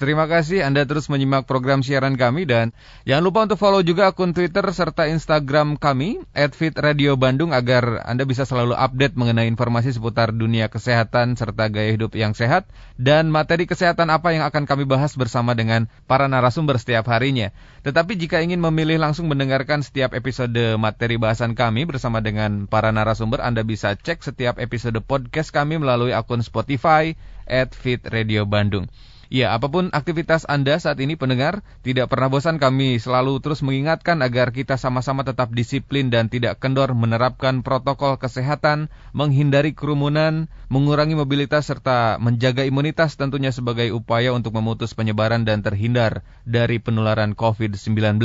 [0.00, 2.72] Terima kasih Anda terus menyimak program siaran kami dan
[3.04, 8.80] jangan lupa untuk follow juga akun Twitter serta Instagram kami @fitradiobandung agar Anda bisa selalu
[8.80, 12.64] update mengenai informasi seputar dunia kesehatan serta gaya hidup yang sehat
[12.96, 17.52] dan materi kesehatan apa yang akan kami bahas bersama dengan para narasumber setiap harinya.
[17.84, 23.44] Tetapi jika ingin memilih langsung mendengarkan setiap episode materi bahasan kami bersama dengan para narasumber,
[23.44, 27.20] Anda bisa cek setiap episode podcast kami melalui akun Spotify
[27.52, 28.88] @fitradiobandung.
[29.30, 34.18] Ya, apa pun aktivitas Anda saat ini pendengar, tidak pernah bosan kami selalu terus mengingatkan
[34.26, 41.70] agar kita sama-sama tetap disiplin dan tidak kendor menerapkan protokol kesehatan, menghindari kerumunan, mengurangi mobilitas
[41.70, 48.18] serta menjaga imunitas tentunya sebagai upaya untuk memutus penyebaran dan terhindar dari penularan COVID-19.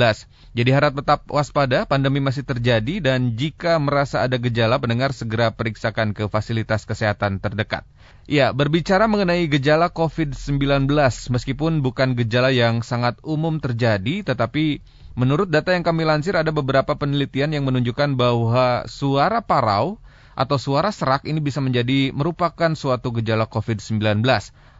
[0.57, 6.17] Jadi harap tetap waspada, pandemi masih terjadi dan jika merasa ada gejala pendengar segera periksakan
[6.17, 7.85] ke fasilitas kesehatan terdekat.
[8.25, 10.89] Ya, berbicara mengenai gejala COVID-19,
[11.29, 14.81] meskipun bukan gejala yang sangat umum terjadi, tetapi
[15.13, 20.01] menurut data yang kami lansir ada beberapa penelitian yang menunjukkan bahwa suara parau
[20.33, 24.25] atau suara serak ini bisa menjadi merupakan suatu gejala COVID-19.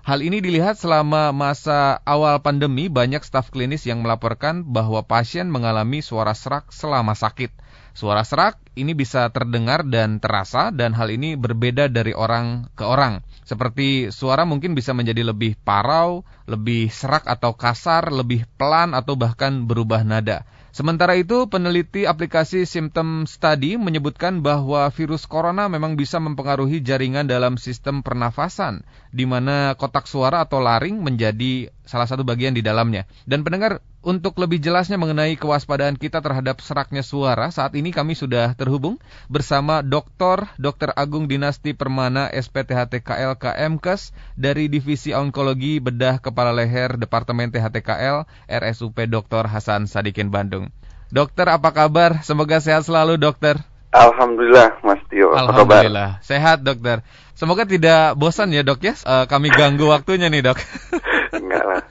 [0.06, 6.06] Hal ini dilihat selama masa awal pandemi banyak staf klinis yang melaporkan bahwa pasien mengalami
[6.06, 7.50] suara serak selama sakit.
[7.98, 13.26] Suara serak ini bisa terdengar dan terasa dan hal ini berbeda dari orang ke orang.
[13.50, 19.66] Seperti suara mungkin bisa menjadi lebih parau, lebih serak atau kasar, lebih pelan atau bahkan
[19.66, 20.46] berubah nada.
[20.76, 27.56] Sementara itu, peneliti aplikasi Symptom Study menyebutkan bahwa virus corona memang bisa mempengaruhi jaringan dalam
[27.56, 28.84] sistem pernafasan,
[29.16, 33.08] di mana kotak suara atau laring menjadi salah satu bagian di dalamnya.
[33.24, 38.54] Dan pendengar, untuk lebih jelasnya mengenai kewaspadaan kita terhadap seraknya suara, saat ini kami sudah
[38.54, 40.46] terhubung bersama Dr.
[40.62, 40.94] Dr.
[40.94, 49.50] Agung Dinasti Permana SPTHTKL KMKes dari Divisi Onkologi Bedah Kepala Leher Departemen THTKL RSUP Dr.
[49.50, 50.70] Hasan Sadikin Bandung.
[51.10, 52.22] Dokter apa kabar?
[52.22, 53.58] Semoga sehat selalu dokter.
[53.90, 55.34] Alhamdulillah Mas Tio.
[55.34, 56.22] Alhamdulillah.
[56.22, 57.02] Sehat dokter.
[57.34, 58.94] Semoga tidak bosan ya dok ya.
[59.02, 60.60] Uh, kami ganggu waktunya nih dok.
[61.40, 61.84] Enggak lah.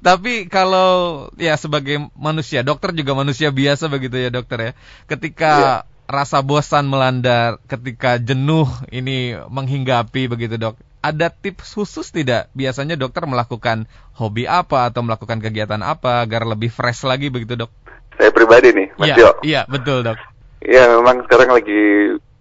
[0.00, 4.72] Tapi kalau ya sebagai manusia, dokter juga manusia biasa begitu ya dokter ya.
[5.04, 5.72] Ketika ya.
[6.08, 10.80] rasa bosan melanda, ketika jenuh ini menghinggapi begitu dok.
[11.00, 12.52] Ada tips khusus tidak?
[12.52, 17.72] Biasanya dokter melakukan hobi apa atau melakukan kegiatan apa agar lebih fresh lagi begitu dok?
[18.20, 20.20] Saya pribadi nih, Mas Iya, iya betul dok.
[20.60, 21.80] Iya memang sekarang lagi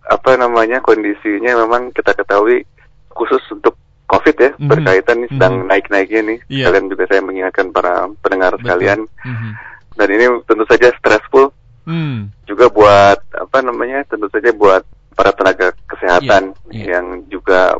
[0.04, 2.68] apa namanya kondisinya memang kita ketahui
[3.16, 3.79] khusus untuk
[4.10, 4.70] COVID ya mm-hmm.
[4.70, 5.70] berkaitan nih sedang mm-hmm.
[5.70, 6.40] naik-naiknya nih.
[6.50, 6.66] Yeah.
[6.70, 8.62] Kalian juga saya mengingatkan para pendengar Betul.
[8.66, 9.00] sekalian.
[9.06, 9.52] Mm-hmm.
[10.00, 11.46] Dan ini tentu saja stressful.
[11.86, 12.20] Mm.
[12.50, 14.82] Juga buat apa namanya tentu saja buat
[15.14, 16.74] para tenaga kesehatan yeah.
[16.74, 16.88] Yeah.
[16.98, 17.78] yang juga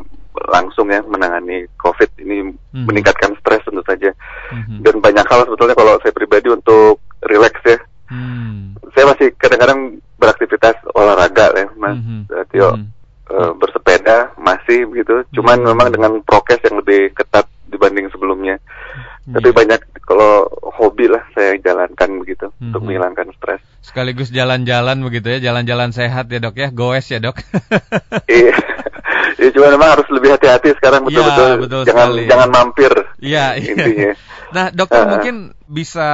[0.50, 2.86] langsung ya menangani COVID ini mm-hmm.
[2.86, 4.14] meningkatkan stres tentu saja.
[4.54, 4.86] Mm-hmm.
[4.86, 7.78] Dan banyak hal sebetulnya kalau saya pribadi untuk relax ya.
[8.10, 8.78] Mm.
[8.94, 12.46] Saya masih kadang-kadang beraktivitas olahraga ya, Mas mm-hmm.
[12.54, 12.70] Tio.
[12.78, 12.99] Mm-hmm
[13.30, 15.24] uh, bersepeda masih begitu.
[15.34, 18.58] Cuman memang dengan prokes yang lebih ketat dibanding sebelumnya.
[19.30, 19.38] Hmm.
[19.38, 22.74] Tapi banyak kalau hobi lah saya jalankan begitu hmm.
[22.74, 23.62] untuk menghilangkan stres.
[23.78, 27.38] Sekaligus jalan-jalan begitu ya, jalan-jalan sehat ya dok ya, goes ya dok.
[28.26, 28.58] iya.
[29.38, 31.46] Ya, cuma memang harus lebih hati-hati sekarang betul-betul.
[31.46, 32.24] Ya, betul jangan sekali.
[32.26, 32.92] jangan mampir.
[33.22, 34.12] Iya, iya.
[34.50, 36.10] Nah, dokter uh, mungkin bisa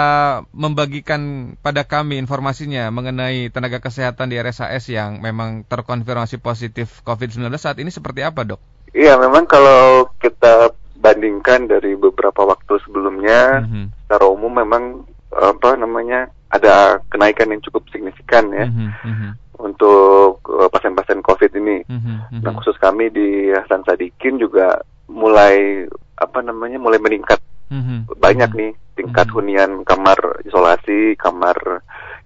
[0.53, 7.81] membagikan pada kami informasinya mengenai tenaga kesehatan di RSAS yang memang terkonfirmasi positif COVID-19 saat
[7.81, 8.61] ini seperti apa, dok?
[8.93, 10.77] Iya, memang kalau kita
[11.07, 13.85] bandingkan dari beberapa waktu sebelumnya, mm -hmm.
[14.07, 18.67] secara umum memang apa namanya ada kenaikan yang cukup signifikan ya.
[18.67, 19.33] Mm -hmm.
[19.57, 22.43] Untuk uh, pasien-pasien COVID ini, mm -hmm.
[22.43, 25.87] nah khusus kami di Hasan Sadikin juga mulai
[26.17, 27.39] apa namanya mulai meningkat
[27.71, 28.17] mm-hmm.
[28.17, 29.37] banyak nih tingkat mm-hmm.
[29.37, 30.19] hunian kamar
[30.49, 31.57] isolasi, kamar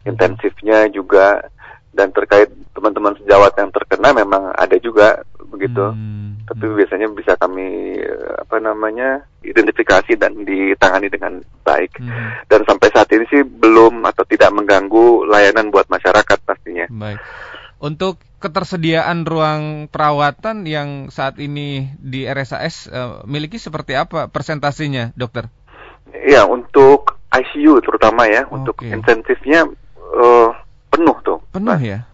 [0.06, 1.42] intensifnya juga
[1.90, 5.90] dan terkait teman-teman sejawat yang terkena memang ada juga begitu.
[5.90, 6.29] Mm-hmm.
[6.50, 7.94] Tapi biasanya bisa kami
[8.34, 12.02] apa namanya identifikasi dan ditangani dengan baik.
[12.02, 12.50] Mm-hmm.
[12.50, 16.90] Dan sampai saat ini sih belum atau tidak mengganggu layanan buat masyarakat pastinya.
[16.90, 17.22] Baik.
[17.78, 25.14] Untuk ketersediaan ruang perawatan yang saat ini di RSAS uh, eh, miliki seperti apa persentasinya,
[25.14, 25.46] dokter?
[26.10, 28.56] Ya, untuk ICU terutama ya, okay.
[28.58, 29.70] untuk intensifnya
[30.18, 30.50] uh,
[30.90, 31.38] penuh tuh.
[31.54, 32.10] Penuh ya?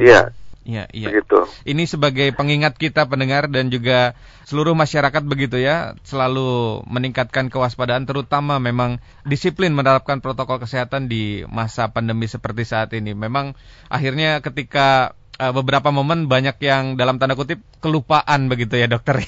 [0.00, 0.32] Iya.
[0.32, 0.37] Hmm.
[0.68, 1.08] Iya, iya.
[1.08, 1.48] Begitu.
[1.64, 4.12] Ini sebagai pengingat kita pendengar dan juga
[4.44, 11.88] seluruh masyarakat begitu ya, selalu meningkatkan kewaspadaan terutama memang disiplin menerapkan protokol kesehatan di masa
[11.88, 13.16] pandemi seperti saat ini.
[13.16, 13.56] Memang
[13.88, 19.24] akhirnya ketika uh, beberapa momen banyak yang dalam tanda kutip kelupaan begitu ya dokter.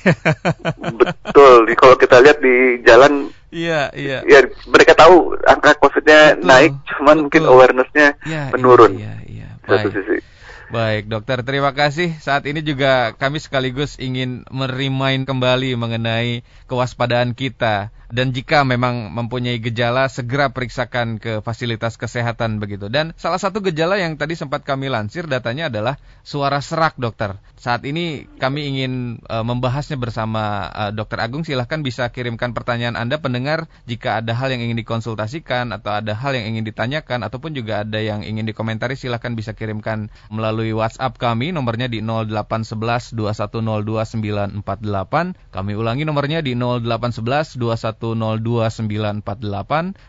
[1.00, 1.72] Betul.
[1.72, 4.22] Kalau kita lihat di jalan Iya, iya.
[4.31, 7.22] Ya, mereka tahu angka COVID-nya naik, cuman betul.
[7.26, 8.94] mungkin awareness-nya ya, menurun.
[8.94, 9.66] Iya, iya, iya.
[9.66, 10.22] Satu sisi.
[10.70, 12.14] Baik, dokter, terima kasih.
[12.22, 19.62] Saat ini juga kami sekaligus ingin merimain kembali mengenai kewaspadaan kita dan jika memang mempunyai
[19.62, 22.90] gejala segera periksakan ke fasilitas kesehatan begitu.
[22.90, 25.94] Dan salah satu gejala yang tadi sempat kami lansir datanya adalah
[26.26, 27.38] suara serak dokter.
[27.54, 31.46] Saat ini kami ingin uh, membahasnya bersama uh, dokter Agung.
[31.46, 36.34] Silahkan bisa kirimkan pertanyaan Anda pendengar jika ada hal yang ingin dikonsultasikan atau ada hal
[36.34, 41.54] yang ingin ditanyakan ataupun juga ada yang ingin dikomentari silahkan bisa kirimkan melalui WhatsApp kami
[41.54, 45.54] nomornya di 0811 2102 948.
[45.54, 49.23] Kami ulangi nomornya di 0811 21 0948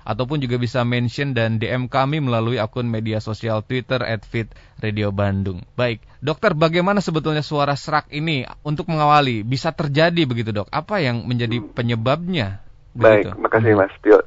[0.07, 5.67] ataupun juga bisa mention dan DM kami melalui akun media sosial Twitter @fitradio_bandung.
[5.75, 10.71] Baik, dokter bagaimana sebetulnya suara serak ini untuk mengawali bisa terjadi begitu dok?
[10.71, 12.63] Apa yang menjadi penyebabnya?
[12.95, 13.35] Begitu?
[13.35, 14.23] Baik, makasih Mas Tio.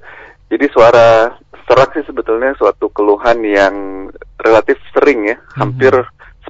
[0.52, 3.74] Jadi suara serak sih sebetulnya suatu keluhan yang
[4.36, 5.56] relatif sering ya, hmm.
[5.56, 5.92] hampir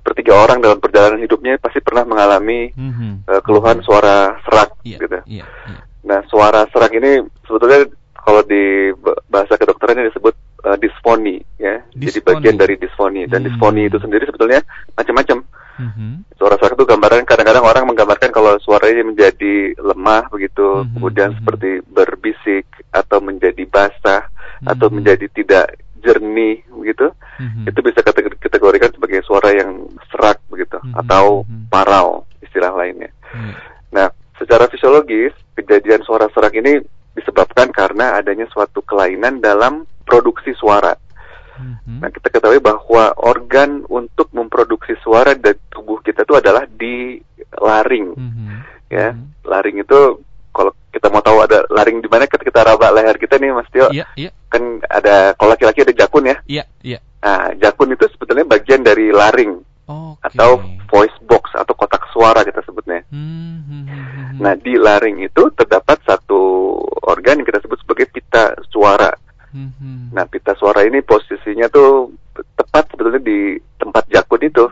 [0.04, 3.24] sepertiga orang dalam perjalanan hidupnya pasti pernah mengalami mm-hmm.
[3.24, 5.18] uh, keluhan suara serak yeah, gitu.
[5.24, 5.82] Yeah, yeah.
[6.04, 7.88] Nah, suara serak ini sebetulnya
[8.24, 8.92] kalau di
[9.28, 10.34] bahasa kedokteran ini disebut
[10.64, 11.84] uh, disfoni ya.
[11.92, 12.04] Disfoni.
[12.08, 13.48] Jadi bagian dari disfoni dan hmm.
[13.52, 14.64] disfoni itu sendiri sebetulnya
[14.96, 15.44] macam-macam.
[15.74, 16.22] Hmm.
[16.38, 20.92] Suara serak itu gambaran kadang-kadang orang menggambarkan kalau suaranya menjadi lemah begitu, hmm.
[20.96, 21.38] kemudian hmm.
[21.42, 22.64] seperti berbisik
[22.94, 24.30] atau menjadi basah
[24.62, 24.70] hmm.
[24.70, 27.10] atau menjadi tidak jernih begitu.
[27.40, 27.66] Hmm.
[27.66, 28.00] Itu bisa
[28.38, 30.94] kategorikan sebagai suara yang serak begitu hmm.
[31.04, 31.68] atau hmm.
[31.68, 33.10] parau istilah lainnya.
[33.34, 33.52] Hmm.
[33.90, 34.08] Nah,
[34.38, 35.34] secara fisiologis
[35.64, 36.84] kejadian suara serak ini
[37.16, 40.92] disebabkan karena adanya suatu kelainan dalam produksi suara.
[41.54, 41.98] Mm-hmm.
[42.02, 47.16] Nah, kita ketahui bahwa organ untuk memproduksi suara dari tubuh kita itu adalah di
[47.56, 48.12] laring.
[48.18, 48.48] Mm-hmm.
[48.90, 49.46] Ya, mm-hmm.
[49.46, 50.00] laring itu
[50.54, 53.70] kalau kita mau tahu ada laring di mana ketika kita raba leher kita nih Mas
[53.70, 53.90] Tio.
[53.90, 54.34] Yeah, yeah.
[54.50, 56.36] Kan ada kalau laki-laki ada jakun ya.
[56.46, 56.92] Iya, yeah, iya.
[56.98, 57.00] Yeah.
[57.24, 59.64] Nah, jakun itu sebetulnya bagian dari laring.
[59.84, 60.32] Okay.
[60.32, 63.04] Atau voice box atau kotak suara kita sebutnya.
[63.12, 64.40] Mm-hmm.
[64.40, 66.40] Nah, di laring itu terdapat satu
[67.04, 69.12] organ yang kita sebut sebagai pita suara.
[69.52, 70.16] Mm-hmm.
[70.16, 72.16] Nah, pita suara ini posisinya tuh
[72.56, 74.64] tepat sebetulnya di tempat jakun itu.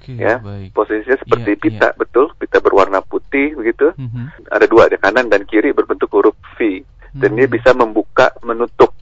[0.00, 0.72] Okay, ya, baik.
[0.72, 1.98] posisinya seperti yeah, pita, yeah.
[1.98, 3.92] betul, pita berwarna putih begitu.
[3.92, 4.48] Mm-hmm.
[4.56, 6.80] Ada dua, ada kanan dan kiri berbentuk huruf V.
[7.16, 8.92] Dan dia bisa membuka, menutup.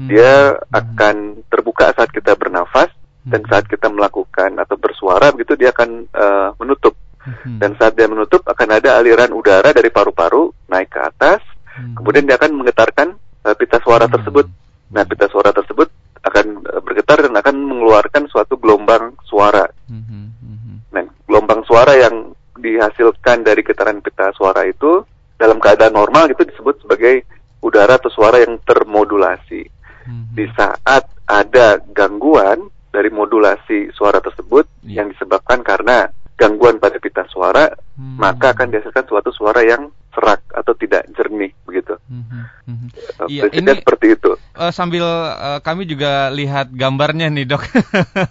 [0.00, 2.88] Dia akan terbuka saat kita bernafas
[3.26, 3.50] dan mm-hmm.
[3.52, 6.96] saat kita melakukan atau bersuara begitu dia akan uh, menutup.
[7.20, 7.60] Hmm.
[7.60, 11.44] Dan saat dia menutup akan ada aliran udara dari paru-paru naik ke atas,
[11.76, 12.00] hmm.
[12.00, 13.12] kemudian dia akan menggetarkan
[13.44, 14.14] uh, pita suara hmm.
[14.16, 14.46] tersebut.
[14.88, 15.92] Nah, pita suara tersebut
[16.24, 19.68] akan uh, bergetar dan akan mengeluarkan suatu gelombang suara.
[19.84, 20.32] Hmm.
[20.96, 25.04] Nah, gelombang suara yang dihasilkan dari getaran pita suara itu
[25.36, 27.24] dalam keadaan normal itu disebut sebagai
[27.60, 29.68] udara atau suara yang termodulasi.
[30.08, 30.24] Hmm.
[30.32, 35.02] Di saat ada gangguan dari modulasi suara tersebut yeah.
[35.02, 36.10] yang disebabkan karena
[36.40, 37.68] gangguan pada pita suara,
[38.00, 38.16] hmm.
[38.16, 42.00] maka akan dihasilkan suatu suara yang serak atau tidak jernih begitu.
[42.08, 42.48] Hmm.
[42.64, 42.88] Hmm.
[43.20, 44.40] Uh, ya, ini seperti itu.
[44.56, 47.62] Uh, sambil uh, kami juga lihat gambarnya nih dok,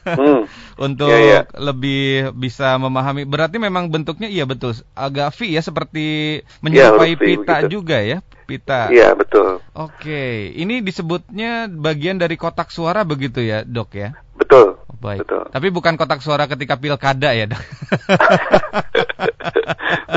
[0.10, 0.42] hmm.
[0.90, 1.42] untuk ya, ya.
[1.62, 3.30] lebih bisa memahami.
[3.30, 7.72] Berarti memang bentuknya iya betul agak V ya seperti menyerupai ya, pita begitu.
[7.78, 8.20] juga ya
[8.50, 8.90] pita.
[8.90, 9.62] Iya betul.
[9.78, 14.18] Oke, ini disebutnya bagian dari kotak suara begitu ya dok ya?
[14.50, 14.82] Betul.
[14.98, 15.30] Baik.
[15.30, 15.46] Betul.
[15.54, 17.62] Tapi bukan kotak suara ketika pilkada ya, Dok.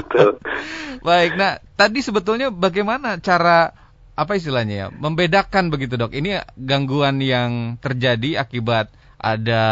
[0.01, 0.41] Betul.
[1.05, 1.37] Baik.
[1.37, 3.77] Nah, tadi sebetulnya bagaimana cara
[4.17, 4.87] apa istilahnya ya?
[4.89, 6.17] Membedakan begitu, Dok.
[6.17, 8.89] Ini gangguan yang terjadi akibat
[9.21, 9.63] ada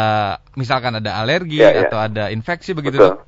[0.53, 1.89] misalkan ada alergi ya, ya.
[1.89, 3.17] atau ada infeksi begitu, Betul.
[3.17, 3.19] Dok.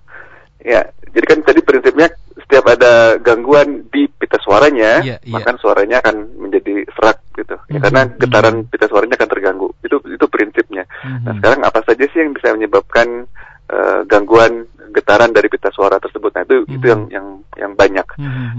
[0.62, 0.86] Ya,
[1.18, 2.14] jadi kan tadi prinsipnya
[2.46, 5.58] setiap ada gangguan di pita suaranya, ya, maka ya.
[5.58, 7.56] suaranya akan menjadi serak gitu.
[7.56, 7.84] Ya, mm-hmm.
[7.84, 8.72] karena getaran mm-hmm.
[8.72, 9.68] pita suaranya akan terganggu.
[9.82, 10.84] Itu itu prinsipnya.
[11.04, 13.28] Nah, sekarang apa saja sih yang bisa menyebabkan
[13.70, 16.32] uh, gangguan getaran dari pita suara tersebut?
[16.34, 18.08] Nah, itu itu yang yang yang banyak.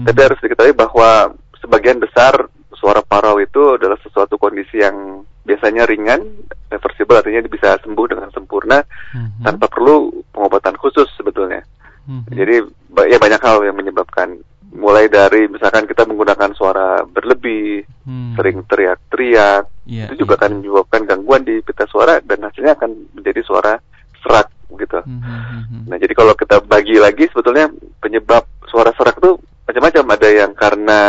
[0.05, 6.21] Tapi harus diketahui bahwa sebagian besar suara parau itu adalah sesuatu kondisi yang biasanya ringan,
[6.69, 9.45] reversible artinya bisa sembuh dengan sempurna mm-hmm.
[9.45, 11.61] tanpa perlu pengobatan khusus sebetulnya.
[12.05, 12.33] Mm-hmm.
[12.33, 12.55] Jadi
[13.09, 14.37] ya banyak hal yang menyebabkan
[14.75, 18.33] mulai dari misalkan kita menggunakan suara berlebih, hmm.
[18.37, 20.39] sering teriak-teriak, yeah, itu juga yeah.
[20.45, 23.73] akan menyebabkan gangguan di pita suara dan hasilnya akan menjadi suara
[24.21, 24.47] serak
[24.77, 24.99] gitu.
[25.03, 25.83] Hmm, hmm, hmm, hmm.
[25.89, 27.69] Nah jadi kalau kita bagi lagi sebetulnya
[27.99, 30.99] penyebab suara serak itu macam-macam ada yang karena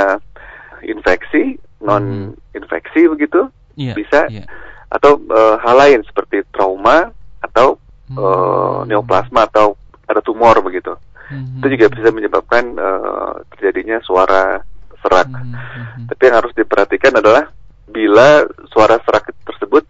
[0.85, 4.49] infeksi, non infeksi begitu yeah, bisa, yeah.
[4.88, 7.12] atau uh, hal lain seperti trauma
[7.45, 7.76] atau
[8.11, 8.17] hmm.
[8.17, 9.76] uh, neoplasma atau
[10.07, 10.95] ada tumor begitu
[11.31, 11.62] hmm.
[11.62, 14.62] itu juga bisa menyebabkan uh, terjadinya suara
[15.07, 15.31] serak.
[15.31, 16.05] Mm -hmm.
[16.11, 17.55] Tapi yang harus diperhatikan adalah
[17.87, 18.43] bila
[18.75, 19.87] suara serak tersebut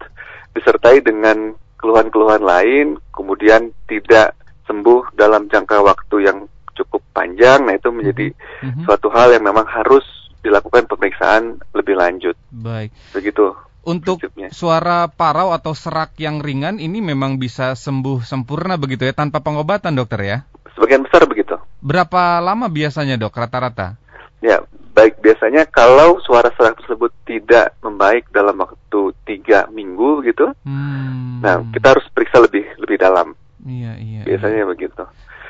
[0.53, 4.37] disertai dengan keluhan-keluhan lain, kemudian tidak
[4.69, 6.37] sembuh dalam jangka waktu yang
[6.77, 8.83] cukup panjang, nah itu menjadi mm -hmm.
[8.85, 10.05] suatu hal yang memang harus
[10.45, 12.35] dilakukan pemeriksaan lebih lanjut.
[12.53, 12.93] Baik.
[13.11, 13.57] Begitu.
[13.87, 14.51] Untuk prinsipnya.
[14.51, 19.95] suara parau atau serak yang ringan ini memang bisa sembuh sempurna begitu ya tanpa pengobatan
[19.95, 20.37] dokter ya?
[20.75, 21.55] Sebagian besar begitu.
[21.79, 23.95] Berapa lama biasanya dok rata-rata?
[24.43, 24.61] Ya
[24.97, 31.41] baik biasanya kalau suara serak tersebut tidak membaik dalam waktu tiga minggu gitu, hmm.
[31.41, 33.37] nah kita harus periksa lebih lebih dalam.
[33.61, 34.21] Iya iya.
[34.25, 34.69] Biasanya iya.
[34.69, 35.03] begitu.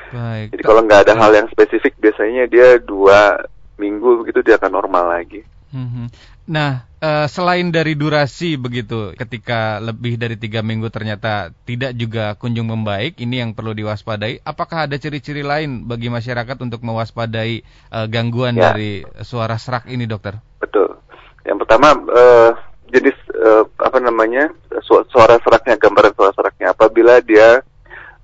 [0.08, 0.46] Baik.
[0.56, 3.40] Jadi kalau nggak ada hal yang spesifik biasanya dia dua
[3.76, 5.44] minggu begitu dia akan normal lagi.
[5.68, 6.08] Hmm.
[6.48, 12.72] Nah, uh, selain dari durasi begitu, ketika lebih dari tiga minggu ternyata tidak juga kunjung
[12.72, 14.40] membaik, ini yang perlu diwaspadai.
[14.48, 17.60] Apakah ada ciri-ciri lain bagi masyarakat untuk mewaspadai
[17.92, 18.72] uh, gangguan ya.
[18.72, 20.40] dari suara serak ini, dokter?
[20.56, 20.96] Betul.
[21.44, 22.50] Yang pertama, uh,
[22.88, 24.48] jenis uh, apa namanya
[24.80, 26.72] su suara seraknya, gambaran suara seraknya.
[26.72, 27.60] Apabila dia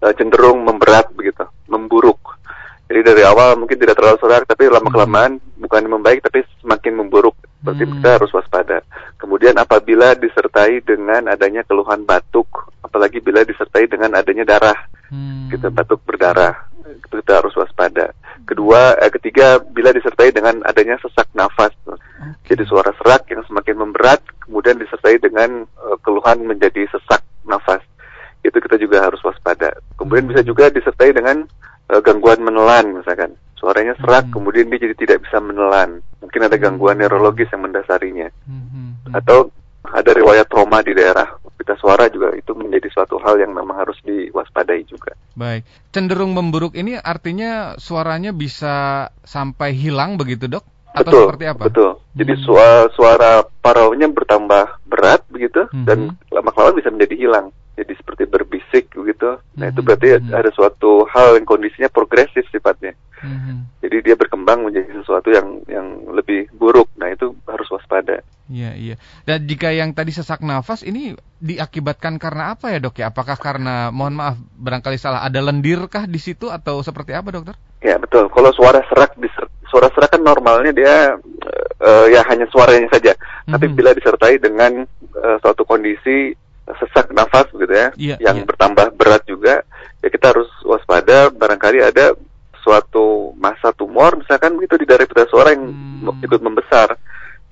[0.01, 2.34] uh, cenderung memberat begitu, memburuk.
[2.85, 5.61] Jadi dari awal mungkin tidak terlalu serak, tapi lama kelamaan hmm.
[5.65, 7.93] bukan membaik, tapi semakin memburuk Berarti hmm.
[7.99, 8.79] kita harus waspada.
[9.17, 14.77] Kemudian apabila disertai dengan adanya keluhan batuk, apalagi bila disertai dengan adanya darah,
[15.09, 15.49] hmm.
[15.49, 16.53] kita batuk berdarah,
[16.85, 18.13] itu kita harus waspada.
[18.45, 22.53] Kedua, eh, ketiga bila disertai dengan adanya sesak nafas, okay.
[22.53, 27.81] jadi suara serak yang semakin memberat, kemudian disertai dengan uh, keluhan menjadi sesak nafas,
[28.45, 29.73] itu kita juga harus waspada.
[29.97, 30.33] Kemudian hmm.
[30.37, 31.49] bisa juga disertai dengan
[31.91, 34.35] uh, gangguan menelan, misalkan suaranya serak, hmm.
[34.35, 39.13] kemudian dia jadi tidak bisa menelan mungkin ada gangguan neurologis yang mendasarinya hmm.
[39.13, 39.55] atau
[39.87, 43.95] ada riwayat trauma di daerah pita suara juga itu menjadi suatu hal yang memang harus
[44.03, 45.15] diwaspadai juga.
[45.39, 45.63] Baik,
[45.95, 50.67] cenderung memburuk ini artinya suaranya bisa sampai hilang begitu dok?
[50.91, 51.63] Atau betul, seperti apa?
[51.71, 51.91] Betul.
[52.19, 52.43] Jadi hmm.
[52.43, 53.31] suara, suara
[53.63, 55.87] paraunya bertambah berat begitu hmm.
[55.87, 57.47] dan lama kelamaan bisa menjadi hilang.
[57.75, 59.39] Jadi seperti berbisik begitu.
[59.59, 59.87] Nah itu hmm.
[59.87, 60.31] berarti hmm.
[60.31, 62.95] ada suatu hal yang kondisinya progresif sifatnya.
[63.25, 63.65] Hmm.
[63.81, 66.93] Jadi dia berkembang menjadi sesuatu yang yang lebih buruk.
[67.01, 68.21] Nah, itu harus waspada.
[68.53, 68.95] Iya, iya.
[69.25, 73.09] Dan jika yang tadi sesak nafas ini diakibatkan karena apa ya, Dok ya?
[73.09, 77.57] Apakah karena mohon maaf barangkali salah ada lendir kah di situ atau seperti apa, Dokter?
[77.81, 78.29] Ya, betul.
[78.29, 79.17] Kalau suara serak
[79.73, 80.95] suara serak kan normalnya dia
[81.81, 83.17] uh, ya hanya suaranya saja.
[83.17, 83.53] Mm-hmm.
[83.57, 84.85] Tapi bila disertai dengan
[85.17, 88.47] uh, suatu kondisi sesak nafas gitu ya, yeah, yang yeah.
[88.49, 89.61] bertambah berat juga,
[90.01, 92.17] ya kita harus waspada barangkali ada
[92.65, 96.25] suatu masa tumor misalkan begitu di daerah pita suara yang hmm.
[96.25, 96.97] ikut membesar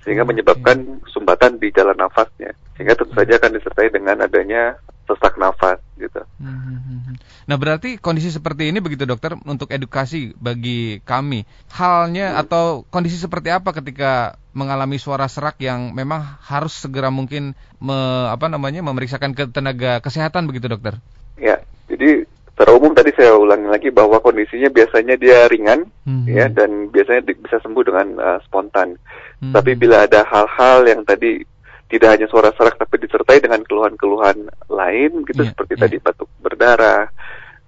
[0.03, 5.79] sehingga menyebabkan sumbatan di jalan nafasnya sehingga tentu saja akan disertai dengan adanya sesak nafas
[5.99, 6.23] gitu.
[6.39, 7.15] Hmm.
[7.43, 11.43] Nah berarti kondisi seperti ini begitu dokter untuk edukasi bagi kami
[11.75, 12.41] halnya hmm.
[12.47, 17.97] atau kondisi seperti apa ketika mengalami suara serak yang memang harus segera mungkin me,
[18.31, 20.99] apa namanya memeriksakan ke tenaga kesehatan begitu dokter?
[21.35, 21.59] Ya
[21.91, 26.29] jadi secara umum tadi saya ulangi lagi bahwa kondisinya biasanya dia ringan hmm.
[26.29, 28.93] ya dan biasanya bisa sembuh dengan uh, spontan.
[29.41, 29.57] Hmm.
[29.57, 31.41] Tapi bila ada hal-hal yang tadi
[31.89, 35.81] tidak hanya suara serak tapi disertai dengan keluhan-keluhan lain gitu yeah, seperti yeah.
[35.81, 37.09] tadi batuk berdarah,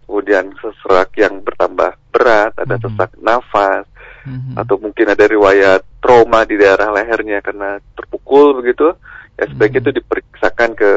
[0.05, 2.83] kemudian sesak yang bertambah berat, ada hmm.
[2.85, 3.89] sesak nafas
[4.21, 4.53] hmm.
[4.53, 8.93] atau mungkin ada riwayat trauma di daerah lehernya karena terpukul begitu
[9.35, 10.91] ya sebaiknya itu diperiksakan ke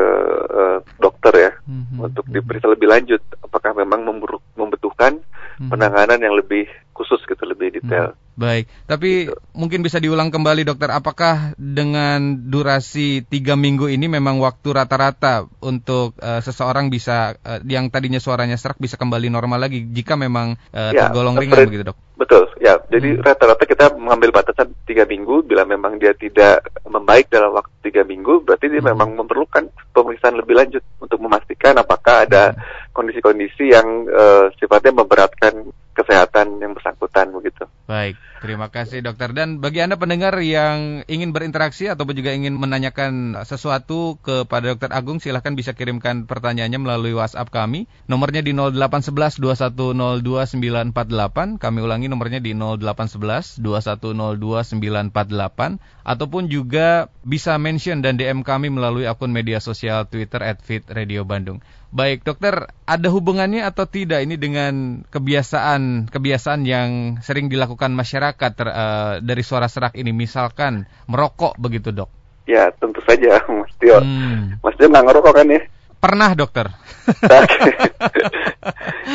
[0.47, 2.07] uh, dokter ya mm-hmm.
[2.07, 4.07] untuk diperiksa lebih lanjut apakah memang
[4.55, 5.71] membutuhkan mm-hmm.
[5.71, 8.15] penanganan yang lebih khusus gitu lebih detail.
[8.15, 8.27] Mm-hmm.
[8.39, 9.35] Baik, tapi gitu.
[9.51, 16.15] mungkin bisa diulang kembali dokter, apakah dengan durasi tiga minggu ini memang waktu rata-rata untuk
[16.23, 20.95] uh, seseorang bisa uh, yang tadinya suaranya serak bisa kembali normal lagi jika memang uh,
[20.95, 21.99] ya, tergolong ringan begitu dok?
[22.15, 22.79] Betul, ya.
[22.91, 23.23] Jadi hmm.
[23.25, 25.47] rata-rata kita mengambil batasan tiga minggu.
[25.47, 28.91] Bila memang dia tidak membaik dalam waktu tiga minggu, berarti dia hmm.
[28.93, 32.93] memang memerlukan pemeriksaan lebih lanjut untuk memastikan apakah ada hmm.
[32.93, 37.67] kondisi-kondisi yang uh, sifatnya memberatkan kesehatan yang bersangkutan begitu.
[37.89, 39.33] Baik, terima kasih dokter.
[39.33, 45.25] Dan bagi Anda pendengar yang ingin berinteraksi ataupun juga ingin menanyakan sesuatu kepada dokter Agung,
[45.25, 47.89] silahkan bisa kirimkan pertanyaannya melalui WhatsApp kami.
[48.05, 51.57] Nomornya di 0811 2102948.
[51.57, 55.81] Kami ulangi nomornya di 0811 2102948.
[56.05, 61.25] Ataupun juga bisa mention dan DM kami melalui akun media sosial Twitter at Fit Radio
[61.25, 61.65] Bandung.
[61.89, 68.69] Baik, dokter, ada hubungannya atau tidak ini dengan kebiasaan kebiasaan yang sering dilakukan masyarakat ter,
[68.69, 72.13] uh, dari suara serak ini, misalkan merokok begitu, dok?
[72.45, 74.05] Ya, tentu saja, Mas Tio.
[74.05, 74.61] Hmm.
[74.61, 75.65] Mas Tio nggak ngerokok kan ya?
[75.97, 76.69] Pernah, dokter.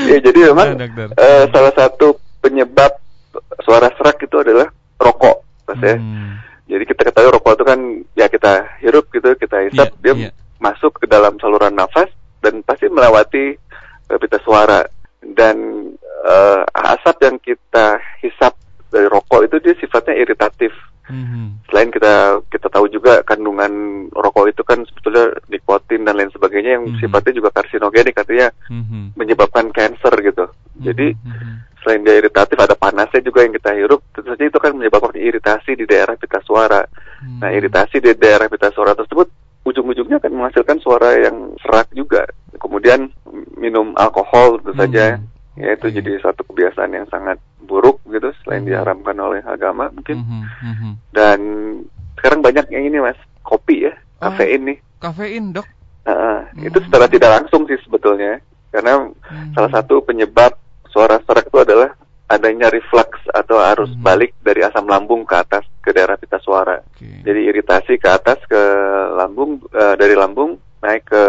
[0.10, 2.98] ya, jadi memang nah, uh, salah satu penyebab
[3.62, 5.46] suara serak itu adalah rokok.
[5.70, 6.01] Mas ya.
[6.01, 6.42] Hmm.
[6.65, 7.80] Jadi kita ketahui rokok itu kan
[8.18, 10.34] ya kita hirup gitu, kita hisap, yeah, dia yeah.
[10.58, 12.10] masuk ke dalam saluran nafas
[12.43, 13.55] dan pasti melewati
[14.12, 14.83] uh, pita suara
[15.23, 15.55] dan
[16.27, 16.62] uh,
[16.93, 18.53] asap yang kita hisap
[18.91, 20.75] dari rokok itu dia sifatnya iritatif.
[21.03, 21.67] Mm-hmm.
[21.67, 26.83] Selain kita kita tahu juga kandungan rokok itu kan sebetulnya nikotin dan lain sebagainya yang
[26.88, 27.01] mm-hmm.
[27.03, 29.03] sifatnya juga karsinogenik artinya mm-hmm.
[29.19, 30.45] menyebabkan kanker gitu.
[30.47, 30.83] Mm-hmm.
[30.88, 31.53] Jadi mm-hmm.
[31.83, 35.75] selain dia iritatif ada panasnya juga yang kita hirup, tentu saja itu kan menyebabkan iritasi
[35.75, 36.88] di daerah pita suara.
[36.88, 37.39] Mm-hmm.
[37.43, 39.27] Nah iritasi di daerah pita suara tersebut
[39.63, 42.27] ujung-ujungnya akan menghasilkan suara yang serak juga.
[42.60, 43.12] Kemudian
[43.58, 44.82] minum alkohol tentu mm-hmm.
[44.84, 45.05] saja
[45.53, 48.74] ya itu jadi satu kebiasaan yang sangat buruk gitu selain mm-hmm.
[48.74, 50.93] diharamkan oleh agama mungkin mm -hmm.
[51.13, 51.39] dan
[52.17, 55.67] sekarang banyak yang ini mas kopi ya oh, kafein nih kafein dok
[56.10, 56.67] uh, mm-hmm.
[56.67, 58.41] itu secara tidak langsung sih sebetulnya
[58.74, 59.53] karena mm-hmm.
[59.53, 60.58] salah satu penyebab
[60.89, 61.93] suara serak itu adalah
[62.34, 64.05] adanya reflux atau arus mm-hmm.
[64.05, 67.19] balik dari asam lambung ke atas ke daerah pita suara okay.
[67.27, 68.61] jadi iritasi ke atas ke
[69.19, 71.23] lambung uh, dari lambung naik ke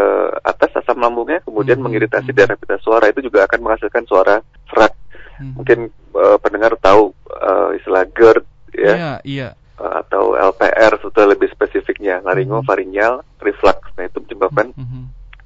[0.46, 1.87] atas asam lambungnya kemudian mm-hmm.
[1.90, 4.38] mengiritasi daerah pita suara itu juga akan menghasilkan suara
[4.70, 4.94] serak
[5.38, 5.52] hmm.
[5.54, 5.78] mungkin
[6.14, 8.42] uh, pendengar tahu uh, istilah GERD
[8.75, 9.49] ya iya, iya.
[9.78, 13.42] Uh, atau LPR sebetulnya lebih spesifiknya laringofaringial hmm.
[13.46, 15.04] reflux nah itu menyebabkan hmm, hmm.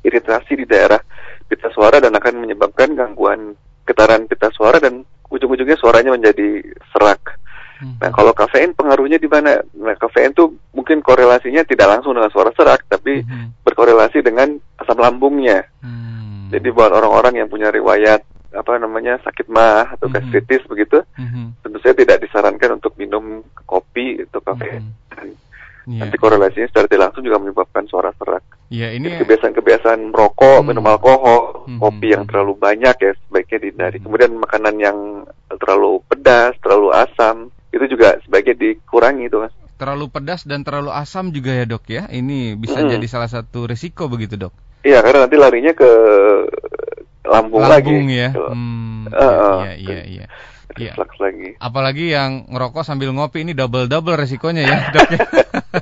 [0.08, 1.00] iritasi di daerah
[1.48, 3.56] pita suara dan akan menyebabkan gangguan
[3.88, 5.00] getaran pita suara dan
[5.32, 6.60] ujung-ujungnya suaranya menjadi
[6.92, 7.40] serak.
[7.78, 7.94] Hmm.
[8.02, 9.62] Nah, kalau kafein pengaruhnya di mana?
[9.78, 13.62] Nah, kafein itu mungkin korelasinya tidak langsung dengan suara serak, tapi hmm.
[13.62, 15.62] berkorelasi dengan asam lambungnya.
[15.78, 16.50] Hmm.
[16.50, 18.25] Jadi buat orang-orang yang punya riwayat
[18.56, 20.32] apa namanya sakit mah atau mm-hmm.
[20.32, 21.47] gastritis begitu, mm-hmm.
[21.61, 24.80] tentu saja tidak disarankan untuk minum kopi atau kafe.
[24.80, 24.97] Mm-hmm.
[25.88, 26.04] Yeah.
[26.04, 28.44] Nanti korelasinya secara tidak langsung juga menyebabkan suara serak.
[28.68, 30.68] Iya, yeah, ini kebiasaan-kebiasaan merokok, mm-hmm.
[30.68, 31.80] minum alkohol, mm-hmm.
[31.80, 33.97] kopi yang terlalu banyak ya sebaiknya dihindari.
[33.97, 34.04] Mm-hmm.
[34.04, 34.99] Kemudian makanan yang
[35.61, 39.52] terlalu pedas, terlalu asam, itu juga sebaiknya dikurangi itu mas.
[39.78, 42.10] Terlalu pedas dan terlalu asam juga ya dok ya.
[42.10, 42.90] Ini bisa hmm.
[42.98, 44.54] jadi salah satu risiko begitu dok.
[44.82, 45.90] Iya karena nanti larinya ke
[47.28, 48.19] lambung, lambung lagi.
[48.19, 48.30] ya.
[48.32, 50.26] Hmm, uh, iya iya iya.
[50.78, 50.95] Iya.
[50.95, 51.58] lagi.
[51.58, 55.08] Apalagi yang ngerokok sambil ngopi ini double-double resikonya ya, Dok.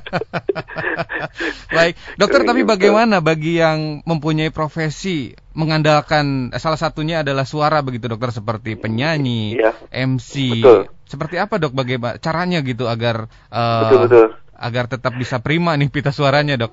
[1.76, 8.06] Baik, dokter tapi bagaimana bagi yang mempunyai profesi mengandalkan eh, salah satunya adalah suara begitu
[8.06, 9.72] dokter seperti penyanyi, ya.
[9.90, 10.60] MC.
[10.60, 10.80] Betul.
[11.06, 14.26] Seperti apa dok bagaimana caranya gitu agar uh, betul, betul.
[14.58, 16.72] agar tetap bisa prima nih pita suaranya dok?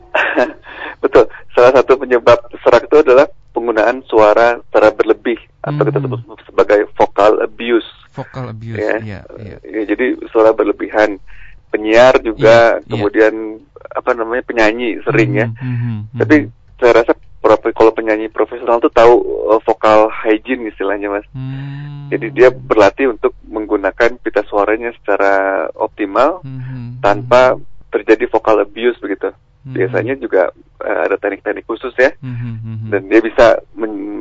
[1.03, 1.29] betul.
[1.53, 5.69] Salah satu penyebab serak itu adalah penggunaan suara secara berlebih hmm.
[5.69, 6.05] atau kita hmm.
[6.09, 7.89] sebut sebagai vocal abuse.
[8.13, 8.97] Vocal abuse, ya.
[9.01, 9.57] Ya, ya.
[9.61, 11.21] ya jadi suara berlebihan.
[11.73, 13.97] Penyiar juga, ya, kemudian ya.
[13.97, 15.49] apa namanya penyanyi sering ya.
[15.49, 15.65] hmm, ya.
[15.65, 16.35] Hmm, Tapi
[16.77, 17.11] saya rasa
[17.73, 19.19] kalau penyanyi profesional tuh tahu
[19.51, 21.25] uh, vokal hygiene istilahnya mas.
[21.33, 22.07] Hmm.
[22.13, 27.01] Jadi dia berlatih untuk menggunakan pita suaranya secara optimal hmm.
[27.03, 27.57] tanpa
[27.91, 29.33] terjadi vokal abuse begitu.
[29.63, 29.75] Hmm.
[29.75, 32.91] Biasanya juga uh, ada teknik-teknik khusus ya, hmm.
[32.91, 33.59] dan dia bisa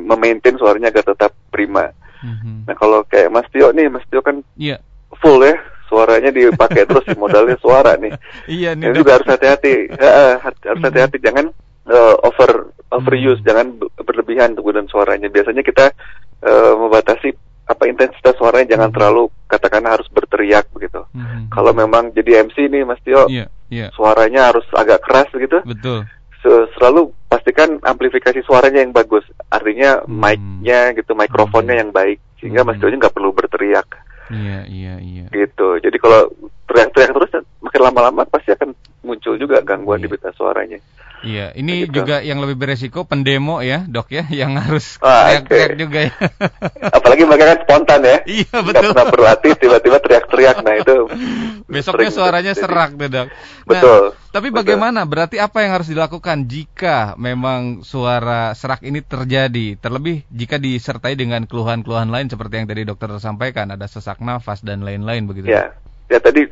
[0.07, 1.91] memaintain suaranya agar tetap prima.
[2.23, 2.63] Hmm.
[2.63, 4.79] Nah kalau kayak Mas Tio nih, Mas Tio kan yeah.
[5.19, 5.55] full ya,
[5.93, 8.17] suaranya dipakai terus modalnya suara nih.
[8.49, 8.89] Iya nih.
[8.89, 11.53] Dan juga harus hati-hati, uh, harus hati-hati jangan
[11.85, 13.47] uh, over overuse, hmm.
[13.47, 13.67] jangan
[14.01, 15.29] berlebihan penggunaan suaranya.
[15.29, 15.93] Biasanya kita
[16.41, 18.95] uh, membatasi apa intensitas suaranya jangan hmm.
[18.97, 21.05] terlalu katakan harus berteriak begitu.
[21.13, 21.47] Hmm.
[21.53, 23.93] Kalau memang jadi MC nih Mas Tio, yeah, yeah.
[23.93, 25.61] suaranya harus agak keras begitu.
[25.63, 26.09] Betul.
[26.43, 29.23] So, selalu pastikan amplifikasi suaranya yang bagus.
[29.47, 30.11] Artinya hmm.
[30.11, 31.83] mic-nya gitu, mikrofonnya hmm.
[31.87, 32.75] yang baik sehingga hmm.
[32.75, 33.87] Mas Tio nggak perlu berteriak.
[34.33, 35.25] Iya, iya, iya.
[35.29, 35.67] Gitu.
[35.79, 36.29] Jadi kalau
[36.65, 38.73] teriak-teriak terus makin lama-lama pasti akan
[39.05, 40.09] muncul juga gangguan yeah.
[40.09, 40.79] di pita suaranya.
[41.23, 42.03] Iya, ini gitu.
[42.03, 45.79] juga yang lebih beresiko pendemo ya, dok ya, yang harus teriak-teriak okay.
[45.79, 46.13] juga ya.
[46.99, 48.17] Apalagi mereka kan spontan ya.
[48.27, 48.91] Iya betul.
[48.91, 50.97] Gak pernah berlatih, tiba-tiba teriak-teriak, nah itu.
[51.73, 53.27] Besoknya suaranya serak deh dok.
[53.31, 54.01] Nah, betul.
[54.35, 54.57] Tapi betul.
[54.59, 55.07] bagaimana?
[55.07, 59.79] Berarti apa yang harus dilakukan jika memang suara serak ini terjadi?
[59.79, 64.83] Terlebih jika disertai dengan keluhan-keluhan lain seperti yang tadi dokter sampaikan, ada sesak nafas dan
[64.83, 65.47] lain-lain begitu.
[65.47, 65.71] Ya,
[66.11, 66.45] ya tadi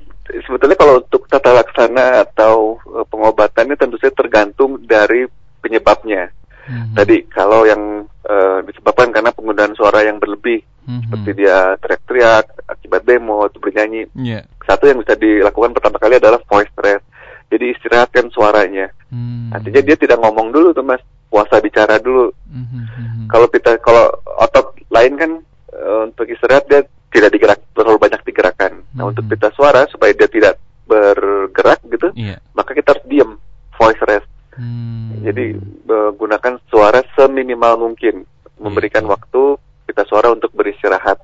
[0.46, 5.28] sebetulnya kalau untuk tata laksana atau uh, pengobatannya tentu saja tergantung dari
[5.60, 6.32] penyebabnya.
[6.70, 6.94] Mm-hmm.
[6.96, 11.02] Tadi kalau yang uh, disebabkan karena penggunaan suara yang berlebih, mm-hmm.
[11.10, 14.46] seperti dia teriak-teriak akibat demo atau bernyanyi, yeah.
[14.64, 17.04] satu yang bisa dilakukan pertama kali adalah voice rest.
[17.52, 18.88] Jadi istirahatkan suaranya.
[19.12, 19.52] Mm-hmm.
[19.52, 22.32] Artinya dia tidak ngomong dulu tuh mas, puasa bicara dulu.
[22.48, 23.28] Mm-hmm.
[23.28, 24.08] Kalau kita kalau
[24.40, 25.32] otot lain kan
[25.76, 28.82] uh, untuk istirahat dia tidak digerak terlalu banyak digerakkan.
[28.96, 29.12] Nah hmm.
[29.14, 30.56] untuk pita suara supaya dia tidak
[30.88, 32.40] bergerak gitu, yeah.
[32.56, 33.32] maka kita harus diam,
[33.76, 34.28] voice rest.
[34.56, 35.22] Hmm.
[35.24, 35.56] Jadi
[35.88, 38.24] menggunakan suara seminimal mungkin,
[38.60, 39.12] memberikan yeah.
[39.16, 39.42] waktu
[39.88, 41.20] pita suara untuk beristirahat.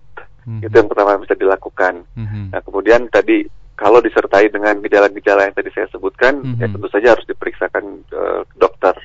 [0.47, 0.63] Hmm.
[0.63, 2.07] Itu yang pertama bisa dilakukan.
[2.15, 2.51] Hmm.
[2.51, 3.47] Nah kemudian tadi
[3.77, 6.61] kalau disertai dengan gejala-gejala yang tadi saya sebutkan, mm -hmm.
[6.65, 8.97] ya tentu saja harus diperiksakan uh, dokter.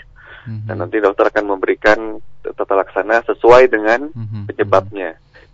[0.49, 0.65] Mm -hmm.
[0.65, 4.43] Dan nanti dokter akan memberikan tata laksana sesuai dengan mm -hmm.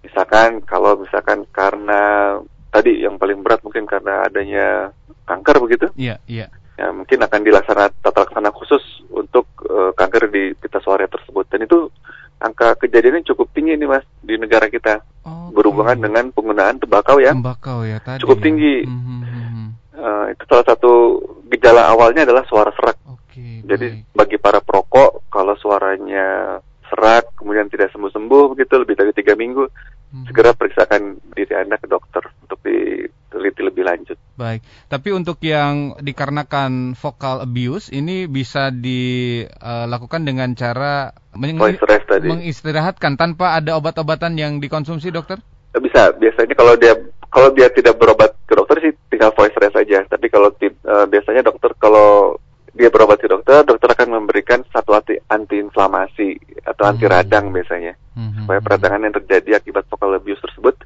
[0.08, 2.34] Misalkan kalau misalkan karena
[2.72, 4.88] tadi yang paling berat mungkin karena adanya
[5.28, 5.86] kanker begitu.
[6.00, 6.38] Iya, yeah, iya.
[6.48, 6.50] Yeah.
[6.78, 11.44] Ya, mungkin akan dilaksanakan tata laksana khusus untuk uh, kanker di pita suara tersebut.
[11.50, 11.90] Dan itu
[12.38, 15.50] angka kejadiannya cukup tinggi nih mas di negara kita okay.
[15.58, 17.34] berhubungan dengan penggunaan tembakau ya.
[17.34, 18.22] Tembakau ya tadi.
[18.22, 18.86] Cukup tinggi.
[18.86, 19.66] Mm -hmm.
[19.98, 21.18] uh, itu salah satu
[21.50, 22.96] gejala awalnya adalah suara serak.
[23.26, 24.14] Okay, Jadi baik.
[24.14, 29.66] bagi para perokok kalau suaranya serak kemudian tidak sembuh-sembuh begitu lebih dari tiga minggu.
[30.08, 34.16] Segera periksakan diri anda ke dokter untuk diteliti lebih lanjut.
[34.38, 43.60] Baik, tapi untuk yang dikarenakan vocal abuse ini bisa dilakukan dengan cara meng mengistirahatkan tanpa
[43.60, 45.42] ada obat-obatan yang dikonsumsi dokter?
[45.76, 46.96] Bisa, biasanya kalau dia
[47.28, 50.00] kalau dia tidak berobat ke dokter sih tinggal voice rest saja.
[50.08, 52.40] Tapi kalau uh, biasanya dokter kalau
[52.78, 57.12] dia berobat ke dokter, dokter akan memberikan satu anti anti-inflamasi atau anti hmm.
[57.12, 58.46] radang biasanya, hmm.
[58.46, 60.78] supaya peradangan yang terjadi akibat vocal abuse tersebut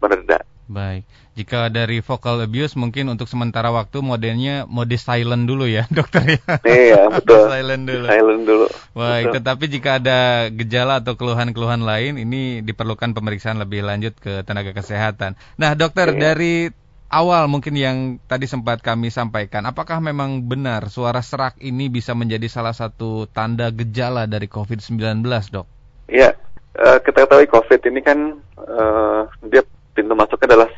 [0.00, 0.40] mereda.
[0.64, 1.04] Baik,
[1.36, 6.40] jika dari vocal abuse mungkin untuk sementara waktu modelnya mode silent dulu ya dokter ya.
[6.64, 7.52] Iya betul.
[7.52, 8.06] silent dulu.
[8.08, 8.66] Silent dulu.
[8.96, 9.34] Baik, betul.
[9.36, 15.36] tetapi jika ada gejala atau keluhan-keluhan lain, ini diperlukan pemeriksaan lebih lanjut ke tenaga kesehatan.
[15.60, 16.32] Nah dokter iya.
[16.32, 16.72] dari
[17.14, 22.50] awal mungkin yang tadi sempat kami sampaikan, apakah memang benar suara serak ini bisa menjadi
[22.50, 25.22] salah satu tanda gejala dari COVID-19,
[25.54, 25.66] dok?
[26.10, 26.34] Iya,
[26.74, 28.18] uh, kita ketahui COVID ini kan
[28.58, 29.62] uh, dia
[29.94, 30.70] pintu masuknya adalah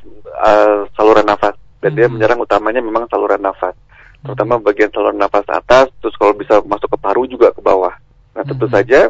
[0.45, 1.99] uh, saluran nafas dan hmm.
[1.99, 3.73] dia menyerang utamanya memang saluran nafas,
[4.21, 4.65] terutama hmm.
[4.69, 7.97] bagian saluran nafas atas, terus kalau bisa masuk ke paru juga ke bawah.
[8.37, 8.75] Nah tentu hmm.
[8.77, 9.09] saja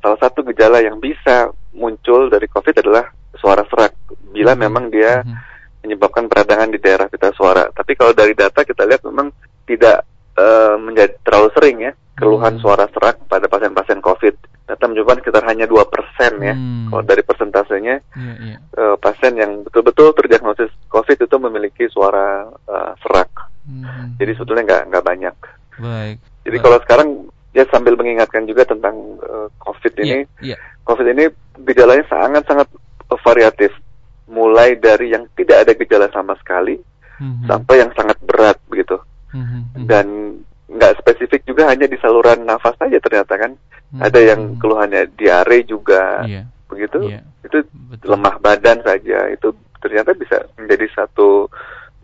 [0.00, 3.92] salah satu gejala yang bisa muncul dari COVID adalah suara serak
[4.32, 4.60] bila hmm.
[4.64, 5.51] memang dia hmm
[5.82, 7.68] menyebabkan peradangan di daerah pita suara.
[7.74, 9.34] Tapi kalau dari data kita lihat memang
[9.66, 10.06] tidak
[10.38, 12.62] uh, menjadi terlalu sering ya keluhan hmm.
[12.62, 14.34] suara serak pada pasien-pasien COVID.
[14.62, 16.54] Data menunjukkan sekitar hanya dua persen ya.
[16.54, 16.86] Hmm.
[16.86, 18.58] Kalau dari persentasenya yeah, yeah.
[18.78, 23.30] Uh, pasien yang betul-betul terdiagnosis COVID itu memiliki suara uh, serak.
[23.66, 24.14] Hmm.
[24.22, 25.36] Jadi sebetulnya nggak nggak banyak.
[25.82, 26.16] Baik.
[26.46, 26.64] Jadi Baik.
[26.64, 27.08] kalau sekarang
[27.52, 30.58] ya sambil mengingatkan juga tentang uh, COVID ini, yeah, yeah.
[30.86, 31.28] COVID ini
[31.66, 32.70] gejalanya sangat-sangat
[33.20, 33.74] variatif
[34.32, 36.80] mulai dari yang tidak ada gejala sama sekali
[37.20, 37.46] mm-hmm.
[37.46, 38.96] sampai yang sangat berat begitu
[39.36, 39.84] mm-hmm.
[39.84, 40.06] dan
[40.72, 44.00] nggak spesifik juga hanya di saluran nafas saja ternyata kan mm-hmm.
[44.00, 46.48] ada yang keluhannya diare juga yeah.
[46.72, 47.22] begitu yeah.
[47.44, 47.60] itu
[47.92, 48.16] Betul.
[48.16, 49.52] lemah badan saja itu
[49.84, 51.52] ternyata bisa menjadi satu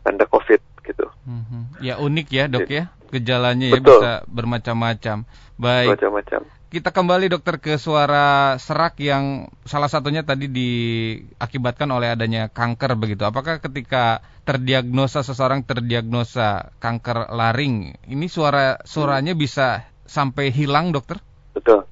[0.05, 1.81] tanda covid gitu mm-hmm.
[1.81, 5.25] ya unik ya dok ya gejalanya ya bisa bermacam-macam
[5.57, 12.52] baik macam-macam kita kembali dokter ke suara serak yang salah satunya tadi diakibatkan oleh adanya
[12.52, 13.24] kanker begitu.
[13.24, 21.16] Apakah ketika terdiagnosa seseorang terdiagnosa kanker laring, ini suara suaranya bisa sampai hilang dokter?
[21.57, 21.88] Betul.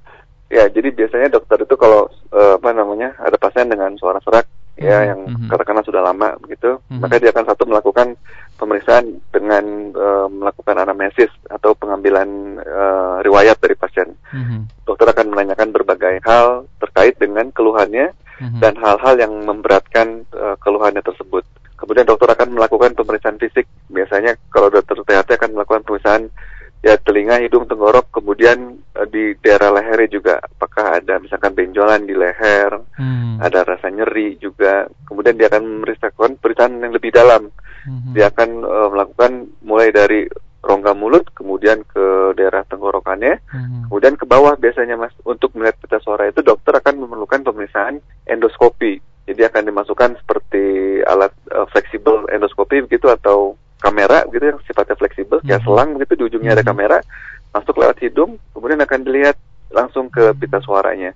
[0.52, 4.98] Ya, jadi biasanya dokter itu kalau uh, apa namanya ada pasien dengan suara serak ya
[5.00, 5.08] hmm.
[5.08, 5.48] yang hmm.
[5.48, 7.00] katakanlah sudah lama begitu, hmm.
[7.00, 8.12] maka dia akan satu melakukan
[8.60, 9.64] pemeriksaan dengan
[9.96, 14.12] uh, melakukan anamnesis atau pengambilan uh, riwayat dari pasien.
[14.28, 14.68] Hmm.
[14.84, 18.60] Dokter akan menanyakan berbagai hal terkait dengan keluhannya hmm.
[18.60, 21.44] dan hal-hal yang memberatkan uh, keluhannya tersebut.
[21.76, 23.68] Kemudian dokter akan melakukan pemeriksaan fisik.
[23.92, 26.32] Biasanya kalau dokter THT akan melakukan pemeriksaan
[26.84, 32.14] ya telinga, hidung, tenggorok, kemudian uh, di daerah lehernya juga apakah ada misalkan benjolan di
[32.14, 33.42] leher, hmm.
[33.42, 34.86] ada rasa nyeri juga.
[35.08, 37.50] Kemudian dia akan memeriksakan periksaan yang lebih dalam.
[37.86, 38.12] Hmm.
[38.12, 40.26] Dia akan uh, melakukan mulai dari
[40.66, 43.86] rongga mulut, kemudian ke daerah tenggorokannya, hmm.
[43.86, 45.14] kemudian ke bawah biasanya mas.
[45.22, 48.98] Untuk melihat pita suara itu dokter akan memerlukan pemeriksaan endoskopi.
[49.26, 55.38] Jadi akan dimasukkan seperti alat uh, fleksibel endoskopi begitu atau kamera gitu yang sifatnya fleksibel
[55.42, 55.66] kayak mm-hmm.
[55.66, 56.70] selang gitu di ujungnya ada mm-hmm.
[56.74, 56.98] kamera
[57.54, 59.36] masuk lewat hidung kemudian akan dilihat
[59.70, 60.40] langsung ke mm-hmm.
[60.42, 61.10] pita suaranya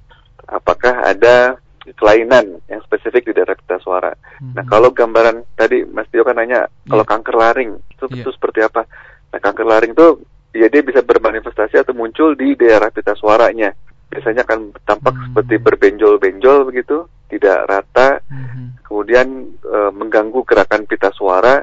[0.47, 1.59] apakah ada
[1.97, 4.13] kelainan yang spesifik di daerah pita suara.
[4.13, 6.91] hmm Nah kalau gambaran tadi Mas Tio kan nanya yeah.
[6.93, 8.21] kalau kanker laring itu, yeah.
[8.21, 8.85] itu seperti apa?
[9.33, 10.21] Nah kanker laring itu
[10.53, 13.73] ya dia bisa bermanifestasi atau muncul di daerah pita suaranya.
[14.13, 21.63] Biasanya akan tampak seperti berbenjol-benjol begitu, tidak rata, hmm kemudian e, mengganggu gerakan pita suara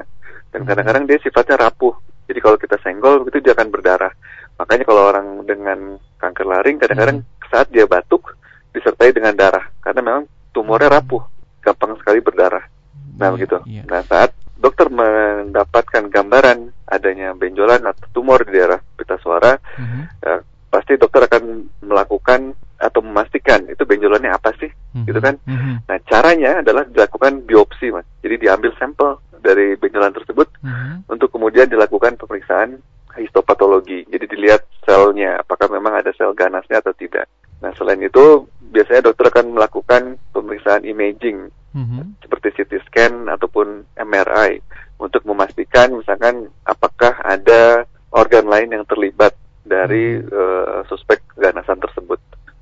[0.52, 1.94] dan kadang-kadang dia sifatnya rapuh.
[2.28, 4.12] Jadi kalau kita senggol begitu dia akan berdarah.
[4.60, 7.48] Makanya kalau orang dengan kanker laring kadang-kadang hmm.
[7.48, 8.36] saat dia batuk
[8.74, 11.22] disertai dengan darah karena memang tumornya rapuh,
[11.62, 12.64] gampang sekali berdarah.
[13.18, 13.56] Nah, iya, begitu.
[13.64, 13.82] Iya.
[13.88, 16.58] Nah, saat dokter mendapatkan gambaran
[16.90, 20.02] adanya benjolan atau tumor di daerah pita suara, mm-hmm.
[20.22, 20.34] ya,
[20.68, 25.06] pasti dokter akan melakukan atau memastikan itu benjolannya apa sih, mm-hmm.
[25.10, 25.34] gitu kan?
[25.44, 25.74] Mm-hmm.
[25.90, 28.06] Nah, caranya adalah dilakukan biopsi, mas.
[28.22, 31.02] Jadi diambil sampel dari benjolan tersebut, uh-huh.
[31.10, 32.78] untuk kemudian dilakukan pemeriksaan
[33.18, 34.06] histopatologi.
[34.06, 37.26] Jadi dilihat selnya apakah memang ada sel ganasnya atau tidak.
[37.58, 42.04] Nah selain itu biasanya dokter akan melakukan pemeriksaan imaging uh-huh.
[42.22, 44.62] seperti CT scan ataupun MRI
[44.98, 49.34] untuk memastikan misalkan apakah ada organ lain yang terlibat
[49.68, 52.18] dari uh, suspek ganasan tersebut.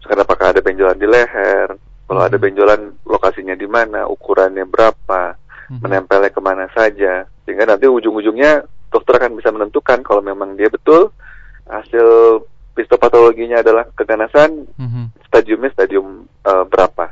[0.06, 1.74] Misalkan apakah ada benjolan di leher,
[2.06, 5.34] kalau ada benjolan lokasinya di mana, ukurannya berapa,
[5.66, 5.82] hmm.
[5.82, 11.10] menempelnya ke mana saja, sehingga nanti ujung-ujungnya dokter akan bisa menentukan kalau memang dia betul
[11.66, 12.38] hasil
[12.78, 15.26] histopatologinya adalah keganasan, hmm.
[15.26, 17.10] stadiumnya stadium uh, berapa.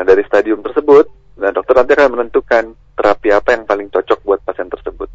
[0.00, 4.40] Nah dari stadium tersebut, nah dokter nanti akan menentukan terapi apa yang paling cocok buat
[4.48, 5.09] pasien tersebut.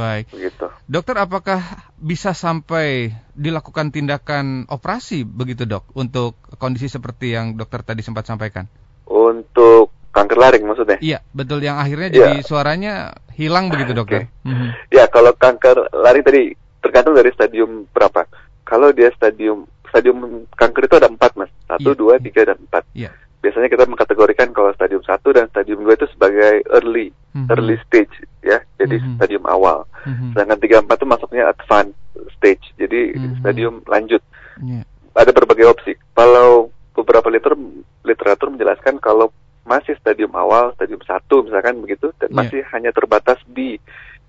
[0.00, 0.24] Baik.
[0.32, 0.66] Begitu.
[0.88, 1.60] Dokter, apakah
[2.00, 8.64] bisa sampai dilakukan tindakan operasi begitu dok untuk kondisi seperti yang dokter tadi sempat sampaikan?
[9.04, 10.98] Untuk kanker laring maksudnya?
[11.04, 11.60] Iya, betul.
[11.60, 12.16] Yang akhirnya iya.
[12.16, 12.46] jadi ya.
[12.48, 12.94] suaranya
[13.36, 14.32] hilang begitu dokter.
[14.32, 14.48] Okay.
[14.48, 14.68] Mm -hmm.
[14.88, 16.42] Ya, kalau kanker laring tadi
[16.80, 18.24] tergantung dari stadium berapa.
[18.64, 21.98] Kalau dia stadium stadium kanker itu ada empat mas, satu, ya.
[21.98, 22.86] dua, tiga, dan empat.
[22.94, 27.48] Iya biasanya kita mengkategorikan kalau stadium 1 dan stadium 2 itu sebagai early mm -hmm.
[27.56, 28.12] early stage
[28.44, 29.16] ya jadi mm -hmm.
[29.16, 30.30] stadium awal mm -hmm.
[30.36, 31.96] sedangkan 3 4 itu masuknya advanced
[32.36, 33.36] stage jadi mm -hmm.
[33.40, 34.22] stadium lanjut
[34.60, 34.84] yeah.
[35.16, 37.56] ada berbagai opsi kalau beberapa liter
[38.04, 39.32] literatur menjelaskan kalau
[39.64, 41.08] masih stadium awal stadium 1
[41.48, 42.38] misalkan begitu dan yeah.
[42.44, 43.80] masih hanya terbatas di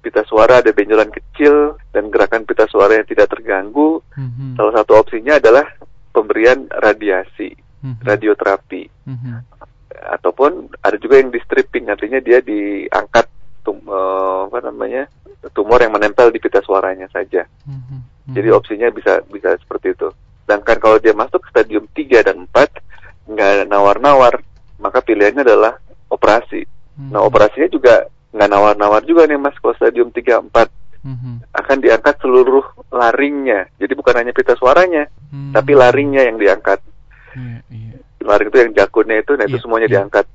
[0.01, 4.51] pita suara ada benjolan kecil dan gerakan pita suara yang tidak terganggu mm -hmm.
[4.55, 5.67] salah satu opsinya adalah
[6.15, 8.01] pemberian radiasi hmm.
[8.01, 9.33] radioterapi hmm.
[10.17, 13.27] ataupun ada juga yang di stripping artinya dia diangkat
[13.65, 15.09] tum, uh, apa namanya
[15.53, 18.31] tumor yang menempel di pita suaranya saja hmm.
[18.31, 20.09] jadi opsinya bisa bisa seperti itu
[20.45, 24.41] sedangkan kalau dia masuk ke stadium 3 dan 4 nggak nawar-nawar
[24.81, 25.77] maka pilihannya adalah
[26.09, 27.09] operasi hmm.
[27.13, 31.49] nah operasinya juga nggak nawar-nawar juga nih mas kalau stadium 3 4 Mm-hmm.
[31.57, 32.61] akan diangkat seluruh
[32.93, 33.73] laringnya.
[33.81, 35.49] Jadi bukan hanya pita suaranya, mm-hmm.
[35.49, 36.77] tapi laringnya yang diangkat.
[38.21, 39.95] Laring itu yang jakunnya itu, nah itu yeah, semuanya yeah.
[39.99, 40.25] diangkat.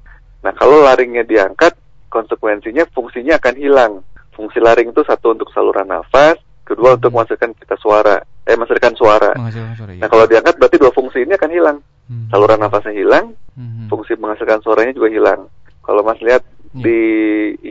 [0.43, 1.73] Nah kalau laringnya diangkat,
[2.11, 3.93] konsekuensinya fungsinya akan hilang.
[4.35, 6.97] Fungsi laring itu satu untuk saluran nafas, kedua hmm.
[7.01, 9.33] untuk menghasilkan kita suara, eh menghasilkan suara.
[9.79, 10.03] suara iya.
[10.05, 11.79] Nah kalau diangkat berarti dua fungsi ini akan hilang.
[12.07, 12.27] Hmm.
[12.31, 13.89] Saluran nafasnya hilang, hmm.
[13.89, 15.41] fungsi menghasilkan suaranya juga hilang.
[15.81, 16.43] Kalau mas lihat
[16.75, 16.85] yeah.
[16.85, 16.99] di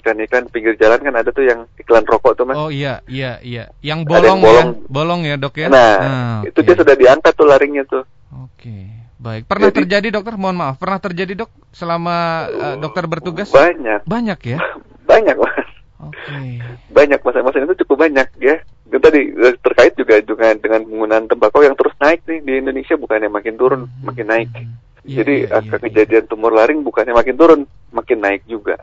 [0.01, 2.58] ikan-ikan pinggir jalan kan ada tuh yang iklan rokok tuh mas.
[2.58, 5.67] Oh iya iya iya, yang bolong, yang bolong ya, bolong ya dok ya.
[5.67, 6.65] Nah, nah itu okay.
[6.65, 8.04] dia sudah diangkat tuh laringnya tuh.
[8.34, 8.65] Oke.
[8.65, 9.04] Okay.
[9.15, 10.36] Baik, pernah Jadi, terjadi dokter?
[10.36, 12.15] Mohon maaf, pernah terjadi dok selama
[12.51, 13.47] uh, dokter bertugas?
[13.47, 14.04] Banyak.
[14.04, 14.60] Banyak ya?
[15.12, 15.67] banyak mas.
[16.04, 16.19] Oke.
[16.19, 16.60] Okay.
[16.91, 18.60] Banyak masa-masa itu cukup banyak ya.
[18.86, 22.99] Dan tadi eh, terkait juga dengan dengan penggunaan tembakau yang terus naik nih di Indonesia
[22.99, 24.04] bukannya makin turun, hmm.
[24.04, 24.49] makin naik.
[24.51, 24.75] Hmm.
[25.06, 26.30] Yeah, Jadi yeah, angka yeah, kejadian yeah.
[26.30, 27.62] tumor laring bukannya makin turun,
[27.95, 28.75] makin naik juga.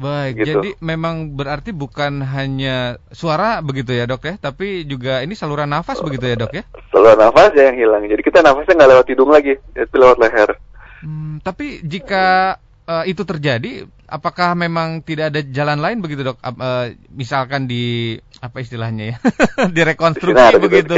[0.00, 0.64] Baik, gitu.
[0.64, 6.00] jadi memang berarti bukan hanya suara begitu ya dok ya, tapi juga ini saluran nafas
[6.00, 6.64] begitu ya dok ya?
[6.88, 10.50] Saluran nafas ya yang hilang, jadi kita nafasnya nggak lewat hidung lagi, tapi lewat leher.
[11.04, 12.56] Hmm, tapi jika
[12.88, 16.40] uh, itu terjadi, apakah memang tidak ada jalan lain begitu dok?
[16.40, 19.16] Uh, misalkan di apa istilahnya ya,
[19.76, 20.94] direkonstruksi gitu, begitu.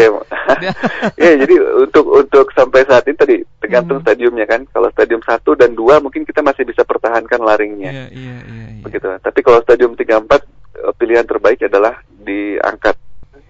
[1.23, 4.07] ya jadi untuk untuk sampai saat ini tadi tergantung hmm.
[4.07, 4.63] stadiumnya kan.
[4.71, 7.91] Kalau stadium 1 dan 2 mungkin kita masih bisa pertahankan laringnya.
[7.91, 8.83] Iya, iya, iya, iya.
[8.87, 9.07] Begitu.
[9.19, 12.95] Tapi kalau stadium 3 4 eh, pilihan terbaik adalah diangkat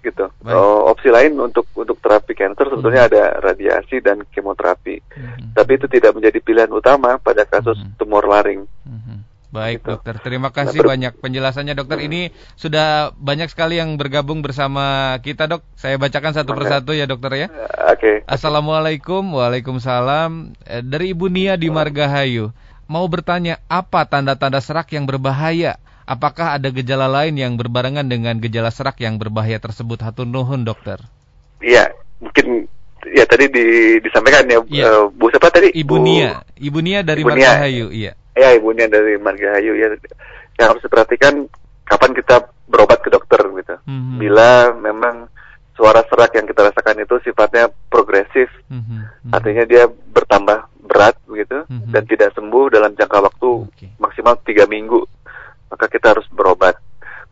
[0.03, 0.27] gitu.
[0.51, 3.11] Oh, opsi lain untuk untuk terapi kanker sebetulnya hmm.
[3.15, 4.99] ada radiasi dan kemoterapi.
[5.15, 5.55] Hmm.
[5.55, 7.95] Tapi itu tidak menjadi pilihan utama pada kasus hmm.
[7.97, 8.67] tumor laring.
[8.83, 9.23] Hmm.
[9.53, 9.89] Baik gitu.
[9.93, 12.01] dokter, terima kasih nah, banyak penjelasannya dokter.
[12.01, 15.61] Ini sudah banyak sekali yang bergabung bersama kita dok.
[15.77, 17.49] Saya bacakan satu persatu ya dokter ya.
[17.93, 18.01] Oke.
[18.01, 18.17] Okay.
[18.25, 20.57] Assalamualaikum, waalaikumsalam.
[20.65, 22.49] Eh, dari Ibu Nia di Margahayu.
[22.89, 25.77] Mau bertanya apa tanda-tanda serak yang berbahaya?
[26.09, 30.01] Apakah ada gejala lain yang berbarengan dengan gejala serak yang berbahaya tersebut?
[30.01, 30.97] Hatun nuhun, dokter.
[31.61, 31.93] Iya,
[32.25, 32.73] mungkin
[33.05, 33.65] ya tadi di,
[34.01, 34.87] disampaikan ya, ya.
[34.89, 35.77] Uh, Bu siapa tadi?
[35.77, 36.03] Ibu Bu...
[36.03, 36.41] Nia.
[36.57, 38.17] Ibu Nia dari Ibu Margahayu, iya.
[38.33, 39.93] Ya, Ibu Nia dari Margahayu ya.
[40.57, 41.35] Yang harus diperhatikan
[41.85, 43.77] kapan kita berobat ke dokter gitu.
[43.85, 44.17] Mm -hmm.
[44.21, 45.29] Bila memang
[45.77, 49.01] suara serak yang kita rasakan itu sifatnya progresif, mm -hmm.
[49.33, 51.91] artinya dia bertambah berat begitu mm -hmm.
[51.93, 53.91] dan tidak sembuh dalam jangka waktu okay.
[53.97, 55.05] maksimal tiga minggu
[55.73, 56.77] maka kita harus berobat.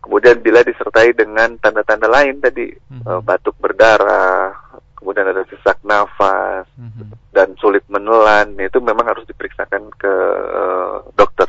[0.01, 3.21] Kemudian bila disertai dengan tanda-tanda lain tadi mm -hmm.
[3.21, 4.57] batuk berdarah,
[4.97, 7.09] kemudian ada sesak nafas mm -hmm.
[7.37, 10.15] dan sulit menelan, itu memang harus diperiksakan ke
[10.57, 11.49] uh, dokter.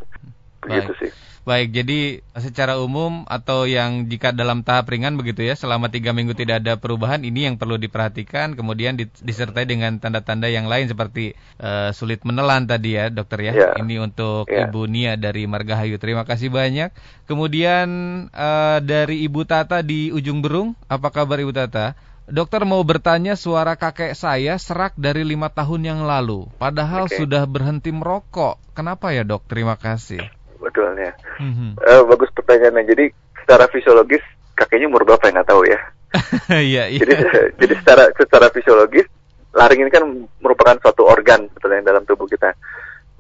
[0.62, 1.00] Begitu Baik.
[1.00, 1.12] sih.
[1.42, 6.38] Baik, jadi secara umum atau yang jika dalam tahap ringan begitu ya, selama tiga minggu
[6.38, 8.54] tidak ada perubahan, ini yang perlu diperhatikan.
[8.54, 13.54] Kemudian disertai dengan tanda-tanda yang lain seperti uh, sulit menelan tadi ya, dokter ya.
[13.58, 13.74] Yeah.
[13.82, 14.70] Ini untuk yeah.
[14.70, 15.98] Ibu Nia dari Margahayu.
[15.98, 16.94] Terima kasih banyak.
[17.26, 17.90] Kemudian
[18.30, 21.98] uh, dari Ibu Tata di Ujung Berung, apa kabar Ibu Tata?
[22.30, 27.18] Dokter mau bertanya suara kakek saya serak dari lima tahun yang lalu, padahal okay.
[27.18, 28.62] sudah berhenti merokok.
[28.72, 29.44] Kenapa ya dok?
[29.52, 31.18] Terima kasih sebetulnya.
[31.42, 31.70] Mm-hmm.
[31.82, 32.86] Uh, bagus pertanyaannya.
[32.86, 33.06] Jadi
[33.42, 34.22] secara fisiologis
[34.54, 35.80] kakeknya umur berapa ya nggak tahu ya.
[36.52, 37.00] Iya, iya.
[37.02, 37.14] Jadi
[37.58, 39.08] jadi secara secara fisiologis
[39.52, 40.06] laring ini kan
[40.40, 42.54] merupakan suatu organ sebetulnya dalam tubuh kita.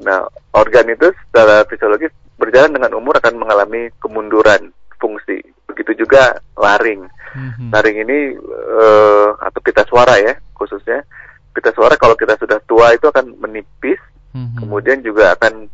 [0.06, 4.70] Nah, organ itu secara fisiologis berjalan dengan umur akan mengalami kemunduran
[5.02, 5.42] fungsi.
[5.66, 7.08] Begitu juga laring.
[7.32, 7.70] Mm-hmm.
[7.72, 8.18] Laring ini
[8.78, 11.02] uh, atau pita suara ya khususnya.
[11.52, 14.00] Pita suara kalau kita sudah tua itu akan menipis
[14.32, 15.68] hmm Kemudian juga akan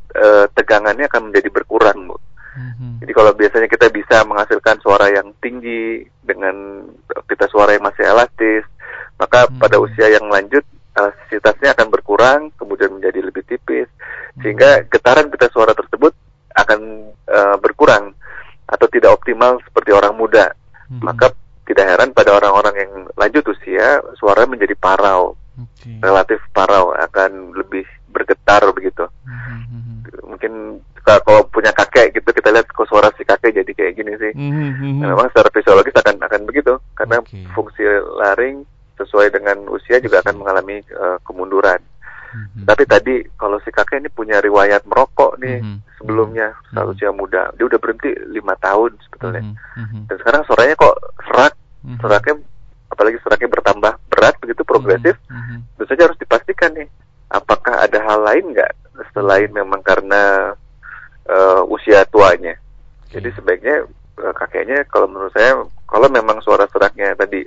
[0.57, 2.17] tegangannya akan menjadi berkurang, Bu.
[2.57, 2.91] Mm-hmm.
[3.05, 6.89] Jadi kalau biasanya kita bisa menghasilkan suara yang tinggi dengan
[7.29, 8.65] kita suara yang masih elastis,
[9.21, 9.61] maka mm-hmm.
[9.61, 10.65] pada usia yang lanjut
[10.97, 14.41] elastisitasnya akan berkurang, kemudian menjadi lebih tipis, mm-hmm.
[14.41, 16.17] sehingga getaran pita suara tersebut
[16.57, 18.17] akan e, berkurang
[18.65, 20.49] atau tidak optimal seperti orang muda.
[20.89, 21.05] Mm-hmm.
[21.05, 21.29] Maka
[21.69, 25.99] tidak heran pada orang-orang yang lanjut usia suara menjadi parau, okay.
[26.01, 29.05] relatif parau akan lebih bergetar begitu.
[30.37, 30.53] Mungkin
[31.01, 34.31] kalau punya kakek gitu kita lihat kok suara si kakek jadi kayak gini sih.
[34.37, 35.01] Mm-hmm.
[35.01, 37.41] Nah, memang secara fisiologis akan akan begitu karena okay.
[37.57, 37.81] fungsi
[38.21, 38.61] laring
[39.01, 41.81] sesuai dengan usia juga akan mengalami uh, kemunduran.
[42.27, 42.63] Mm-hmm.
[42.69, 45.97] Tapi tadi kalau si kakek ini punya riwayat merokok nih mm-hmm.
[45.97, 46.75] sebelumnya mm-hmm.
[46.77, 49.41] saat usia muda, dia udah berhenti lima tahun sebetulnya.
[49.73, 50.01] Mm-hmm.
[50.11, 51.97] Dan sekarang suaranya kok serak, mm-hmm.
[52.03, 52.35] seraknya
[52.93, 55.57] apalagi seraknya bertambah berat begitu progresif, mm-hmm.
[55.73, 56.87] tentu saja harus dipastikan nih
[57.31, 58.71] apakah ada hal lain nggak
[59.17, 60.53] selain memang karena
[61.25, 62.53] uh, usia tuanya.
[63.09, 63.89] Jadi sebaiknya
[64.21, 65.57] uh, kakeknya kalau menurut saya
[65.89, 67.41] kalau memang suara seraknya tadi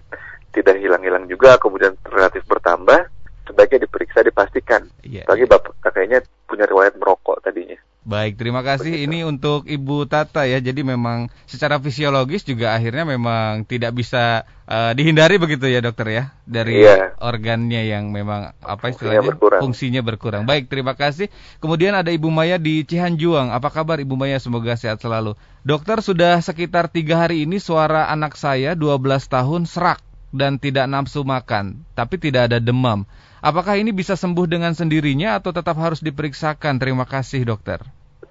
[0.51, 3.07] tidak hilang-hilang juga kemudian relatif bertambah
[3.47, 4.91] sebaiknya diperiksa dipastikan.
[5.07, 5.53] Yeah, Bagi yeah.
[5.55, 6.19] bapak kakeknya
[6.51, 7.79] punya riwayat merokok tadinya.
[8.01, 8.97] Baik, terima kasih.
[8.97, 9.07] Begitu.
[9.13, 10.57] Ini untuk Ibu Tata ya.
[10.57, 16.25] Jadi memang secara fisiologis juga akhirnya memang tidak bisa uh, dihindari begitu ya dokter ya
[16.49, 17.13] dari iya.
[17.21, 19.61] organnya yang memang apa istilahnya fungsinya berkurang.
[19.61, 20.43] fungsinya berkurang.
[20.49, 21.29] Baik, terima kasih.
[21.61, 23.53] Kemudian ada Ibu Maya di Cihanjuang.
[23.53, 24.41] Apa kabar Ibu Maya?
[24.41, 25.37] Semoga sehat selalu.
[25.61, 28.97] Dokter sudah sekitar tiga hari ini suara anak saya 12
[29.29, 30.01] tahun serak
[30.33, 33.05] dan tidak nafsu makan, tapi tidak ada demam.
[33.41, 36.77] Apakah ini bisa sembuh dengan sendirinya atau tetap harus diperiksakan?
[36.77, 37.81] Terima kasih dokter.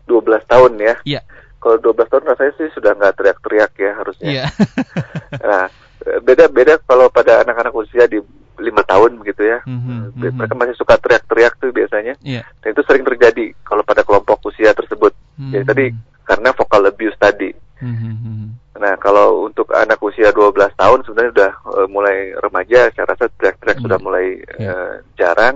[0.06, 0.95] 12 tahun ya?
[1.06, 1.22] Iya.
[1.58, 4.30] Kalau 12 tahun rasanya sih sudah nggak teriak-teriak ya harusnya.
[4.30, 4.45] Iya.
[5.50, 5.65] nah,
[6.22, 8.22] beda-beda kalau pada anak-anak usia di
[8.60, 9.60] lima tahun begitu ya.
[9.65, 12.13] Mm-hmm, Mereka masih suka teriak-teriak tuh biasanya.
[12.22, 12.45] Yeah.
[12.62, 15.15] Dan itu sering terjadi kalau pada kelompok usia tersebut.
[15.39, 15.52] Mm-hmm.
[15.52, 15.86] Jadi tadi
[16.28, 17.50] karena vocal abuse tadi.
[17.80, 18.68] Mm-hmm.
[18.79, 23.75] Nah, kalau untuk anak usia 12 tahun sebenarnya sudah uh, mulai remaja, saya rasa teriak-teriak
[23.75, 23.85] mm-hmm.
[23.91, 24.59] sudah mulai yeah.
[24.59, 24.71] Iya.
[24.71, 25.55] uh, jarang.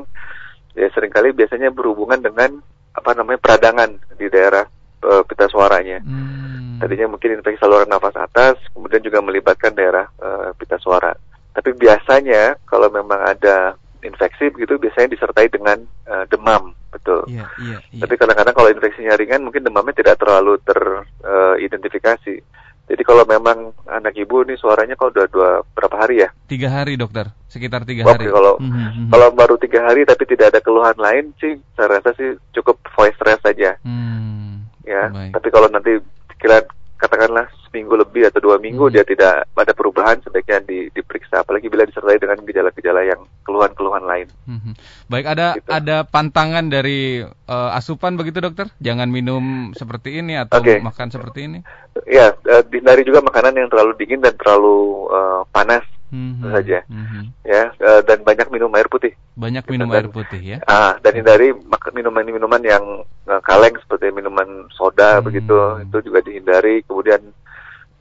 [0.75, 2.59] Ya sering kali biasanya berhubungan dengan
[2.93, 4.67] apa namanya peradangan di daerah
[5.07, 6.03] uh, pita suaranya.
[6.03, 6.83] Mm.
[6.83, 11.15] Tadinya mungkin infeksi saluran nafas atas, kemudian juga melibatkan daerah uh, pita suara.
[11.53, 15.79] Tapi biasanya kalau memang ada infeksi begitu biasanya disertai dengan
[16.11, 17.23] uh, demam betul.
[17.31, 18.01] Yeah, yeah, yeah.
[18.03, 22.35] Tapi kadang-kadang kalau infeksinya ringan mungkin demamnya tidak terlalu teridentifikasi.
[22.43, 26.29] Uh, Jadi kalau memang anak ibu ini suaranya kalau udah dua berapa hari ya?
[26.51, 28.27] Tiga hari dokter, sekitar tiga hari.
[28.27, 29.07] kalau mm -hmm.
[29.07, 33.15] kalau baru tiga hari tapi tidak ada keluhan lain sih, saya rasa sih cukup voice
[33.23, 33.79] rest saja.
[33.87, 35.31] Mm, ya, baik.
[35.31, 35.95] tapi kalau nanti
[36.43, 36.59] kira
[37.03, 38.93] katakanlah seminggu lebih atau dua minggu hmm.
[38.95, 44.27] dia tidak ada perubahan sebaiknya di, diperiksa apalagi bila disertai dengan gejala-gejala yang keluhan-keluhan lain.
[44.47, 44.71] Hmm.
[45.11, 45.67] Baik ada gitu.
[45.67, 48.71] ada pantangan dari uh, asupan begitu dokter?
[48.79, 50.79] Jangan minum seperti ini atau okay.
[50.79, 51.59] makan seperti ini?
[52.07, 56.51] Ya uh, dihindari juga makanan yang terlalu dingin dan terlalu uh, panas mm-hmm.
[56.53, 57.23] saja mm-hmm.
[57.41, 61.17] ya uh, dan banyak minum air putih banyak minum dan, air putih ya ah dan
[61.17, 61.57] hindari
[61.89, 62.85] minuman-minuman yang
[63.25, 65.25] uh, kaleng seperti minuman soda mm-hmm.
[65.25, 65.55] begitu
[65.89, 67.21] itu juga dihindari kemudian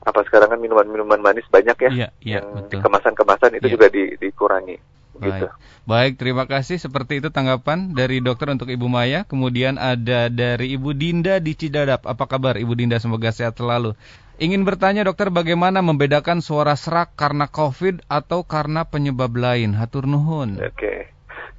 [0.03, 3.73] apa sekarang kan minuman-minuman manis banyak ya yeah, yeah, yang kemasan-kemasan itu yeah.
[3.73, 4.77] juga di, dikurangi
[5.13, 5.29] Baik.
[5.29, 5.47] Gitu.
[5.83, 6.77] Baik, terima kasih.
[6.81, 9.27] Seperti itu tanggapan dari dokter untuk Ibu Maya.
[9.27, 12.07] Kemudian ada dari Ibu Dinda di Cidadap.
[12.07, 12.97] Apa kabar Ibu Dinda?
[12.97, 13.93] Semoga sehat selalu.
[14.41, 19.77] Ingin bertanya dokter bagaimana membedakan suara serak karena COVID atau karena penyebab lain?
[19.77, 20.57] Hatur nuhun.
[20.57, 20.97] Oke, okay.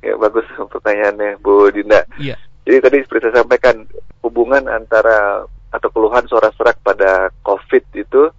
[0.02, 2.02] ya bagus pertanyaannya Bu Dinda.
[2.18, 2.34] Iya.
[2.66, 3.86] Jadi tadi seperti saya sampaikan
[4.26, 8.30] hubungan antara atau keluhan suara serak pada COVID itu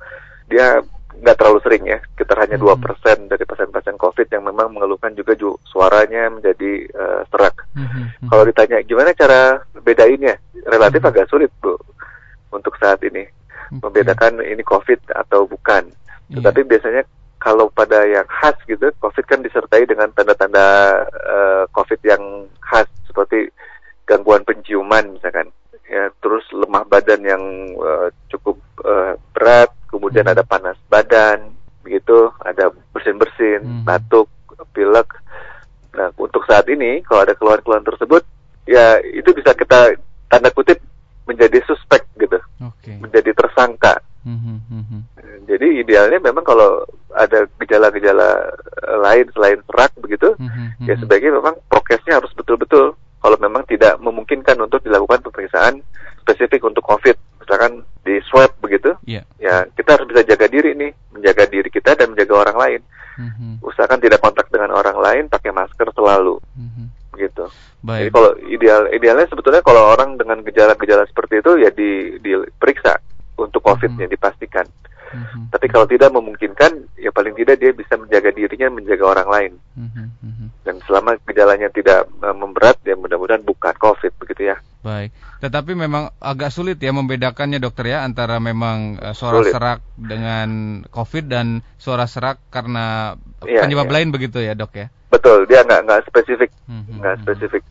[0.51, 0.83] dia
[1.15, 2.83] nggak terlalu sering ya, sekitar hanya dua hmm.
[2.83, 7.63] persen dari pasien-pasien COVID yang memang mengeluhkan juga ju suaranya menjadi uh, serak.
[7.71, 8.29] Hmm, hmm, hmm.
[8.36, 10.36] Kalau ditanya gimana cara bedainnya,
[10.67, 11.09] relatif hmm.
[11.15, 11.79] agak sulit bu
[12.51, 13.23] untuk saat ini
[13.70, 13.82] okay.
[13.82, 15.89] membedakan ini COVID atau bukan.
[16.30, 16.41] Yeah.
[16.41, 17.03] Tetapi biasanya
[17.38, 20.66] kalau pada yang khas gitu, COVID kan disertai dengan tanda-tanda
[21.05, 23.53] uh, COVID yang khas seperti
[24.09, 25.53] gangguan penciuman misalkan,
[25.86, 27.43] ya terus lemah badan yang
[27.78, 30.34] uh, cukup uh, berat, kemudian hmm.
[30.34, 31.53] ada panas badan,
[31.86, 33.84] begitu, ada bersin-bersin, hmm.
[33.86, 34.26] batuk,
[34.74, 35.09] pilek.
[35.93, 38.26] Nah untuk saat ini kalau ada keluhan-keluhan tersebut,
[38.66, 39.93] ya itu bisa kita
[40.30, 40.82] tanda kutip
[41.26, 42.97] menjadi suspek gitu, okay.
[43.01, 44.01] menjadi tersangka.
[44.26, 45.01] Hmm, hmm, hmm.
[45.45, 46.82] Jadi idealnya memang kalau
[47.13, 48.57] ada gejala-gejala
[49.05, 50.34] lain selain serak begitu,
[50.82, 52.97] ya sebaiknya memang prokesnya harus betul-betul.
[53.21, 55.82] Kalau memang tidak memungkinkan untuk dilakukan pemeriksaan
[56.21, 59.26] spesifik untuk COVID, misalkan di swab begitu, yeah.
[59.41, 62.82] ya kita harus bisa jaga diri nih, menjaga diri kita dan menjaga orang lain.
[63.65, 66.38] Usahakan tidak kontak dengan orang lain, pakai masker selalu,
[67.16, 67.47] begitu.
[67.80, 68.11] Baik.
[68.11, 72.99] Jadi kalau ideal idealnya sebetulnya kalau orang dengan gejala-gejala seperti itu ya di diperiksa
[73.39, 74.16] untuk COVID-nya hmm.
[74.16, 74.68] dipastikan.
[75.16, 75.47] Hmm.
[75.47, 79.53] Tapi kalau tidak memungkinkan, ya paling tidak dia bisa menjaga dirinya, menjaga orang lain.
[79.80, 80.51] Hmm.
[80.66, 84.57] Dan selama gejalanya tidak uh, memberat, ya mudah-mudahan bukan COVID begitu ya.
[84.86, 89.53] Baik, tetapi memang agak sulit ya membedakannya dokter ya antara memang uh, suara sulit.
[89.57, 90.49] serak dengan
[90.86, 93.93] COVID dan suara serak karena ya, penyebab ya.
[93.97, 94.93] lain begitu ya dok ya?
[95.16, 96.51] Betul, dia nggak nggak spesifik,
[96.99, 97.63] nggak spesifik.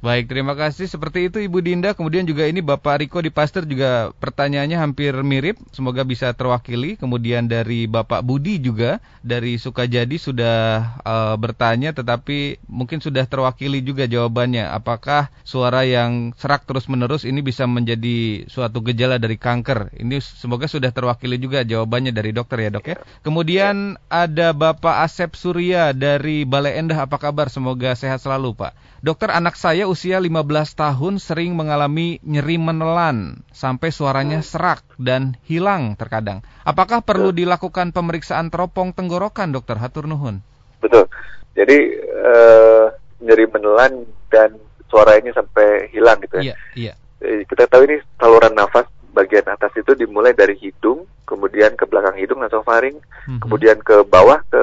[0.00, 0.88] Baik, terima kasih.
[0.88, 1.92] Seperti itu Ibu Dinda.
[1.92, 5.60] Kemudian juga ini Bapak Riko di Pasteur juga pertanyaannya hampir mirip.
[5.76, 6.96] Semoga bisa terwakili.
[6.96, 10.56] Kemudian dari Bapak Budi juga dari Sukajadi sudah
[11.04, 14.72] uh, bertanya, tetapi mungkin sudah terwakili juga jawabannya.
[14.72, 20.00] Apakah suara yang serak terus-menerus ini bisa menjadi suatu gejala dari kanker?
[20.00, 22.96] Ini semoga sudah terwakili juga jawabannya dari dokter ya dok ya.
[23.20, 27.04] Kemudian ada Bapak Asep Surya dari Balai Endah.
[27.04, 27.52] Apa kabar?
[27.52, 28.72] Semoga sehat selalu Pak.
[29.00, 30.44] Dokter anak saya usia 15
[30.76, 36.44] tahun sering mengalami nyeri menelan sampai suaranya serak dan hilang terkadang.
[36.68, 40.44] Apakah perlu dilakukan pemeriksaan teropong tenggorokan dokter Hatur Nuhun?
[40.84, 41.08] Betul.
[41.56, 42.92] Jadi uh,
[43.24, 44.60] nyeri menelan dan
[44.92, 46.52] suaranya sampai hilang gitu ya.
[46.52, 46.92] Iya, iya.
[47.24, 52.16] Eh, kita tahu ini saluran nafas bagian atas itu dimulai dari hidung, kemudian ke belakang
[52.18, 53.40] hidung atau faring, mm-hmm.
[53.42, 54.62] kemudian ke bawah ke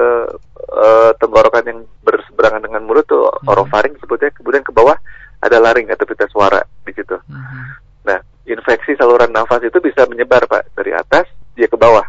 [0.72, 3.50] uh, tenggorokan yang berseberangan dengan mulut tuh mm-hmm.
[3.52, 4.96] orofaring sebutnya, kemudian ke bawah
[5.38, 7.16] ada laring atau pita suara di situ.
[7.16, 7.62] Mm-hmm.
[8.08, 8.18] Nah,
[8.48, 12.04] infeksi saluran nafas itu bisa menyebar pak dari atas dia ke bawah.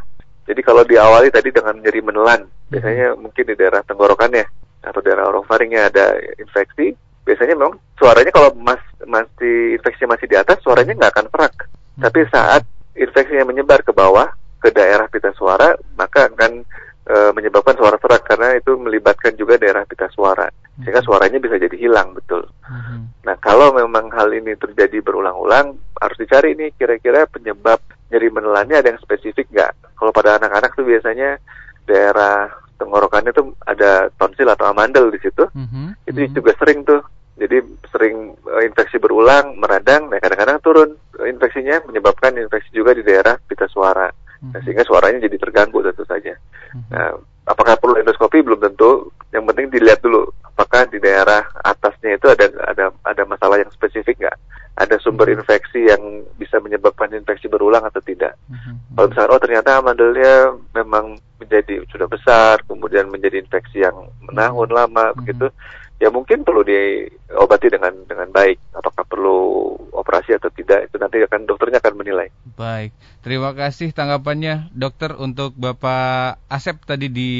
[0.50, 2.72] Jadi kalau diawali tadi dengan nyeri menelan, mm-hmm.
[2.72, 4.46] biasanya mungkin di daerah tenggorokannya
[4.80, 6.96] atau daerah orofaringnya ada infeksi,
[7.28, 11.56] biasanya memang suaranya kalau mas, masih infeksi masih di atas, suaranya nggak akan serak.
[12.00, 12.64] Tapi saat
[12.96, 14.28] infeksinya menyebar ke bawah,
[14.60, 16.64] ke daerah pita suara, maka akan
[17.08, 20.52] e, menyebabkan suara serak karena itu melibatkan juga daerah pita suara.
[20.80, 22.48] Sehingga suaranya bisa jadi hilang, betul.
[22.64, 23.12] Hmm.
[23.28, 28.96] Nah, kalau memang hal ini terjadi berulang-ulang, harus dicari nih kira-kira penyebab nyeri menelannya ada
[28.96, 29.72] yang spesifik nggak?
[30.00, 31.36] Kalau pada anak-anak tuh biasanya
[31.84, 32.48] daerah
[32.80, 35.52] tenggorokannya tuh ada tonsil atau amandel di situ.
[35.52, 35.88] Mm -hmm.
[36.08, 36.36] Itu mm -hmm.
[36.40, 37.04] juga sering tuh
[37.40, 40.90] jadi sering uh, infeksi berulang, meradang, nah kadang-kadang turun
[41.24, 44.12] infeksinya menyebabkan infeksi juga di daerah pita suara.
[44.40, 44.64] Nah, mhm.
[44.64, 46.36] sehingga suaranya jadi terganggu tentu saja.
[46.76, 46.92] Mhm.
[46.92, 47.16] Nah,
[47.48, 49.12] apakah perlu endoskopi belum tentu.
[49.30, 54.26] Yang penting dilihat dulu apakah di daerah atasnya itu ada ada ada masalah yang spesifik
[54.26, 54.38] nggak?
[54.80, 55.44] Ada sumber mhm.
[55.44, 58.36] infeksi yang bisa menyebabkan infeksi berulang atau tidak?
[58.96, 60.34] Kalau misalnya oh ternyata amandelnya
[60.76, 63.96] memang menjadi sudah besar, kemudian menjadi infeksi yang
[64.28, 65.48] menahun lama begitu
[66.00, 68.72] ya mungkin perlu diobati dengan dengan baik.
[68.72, 69.38] Apakah perlu
[69.92, 72.32] operasi atau tidak itu nanti akan dokternya akan menilai.
[72.56, 77.32] Baik, terima kasih tanggapannya dokter untuk Bapak Asep tadi di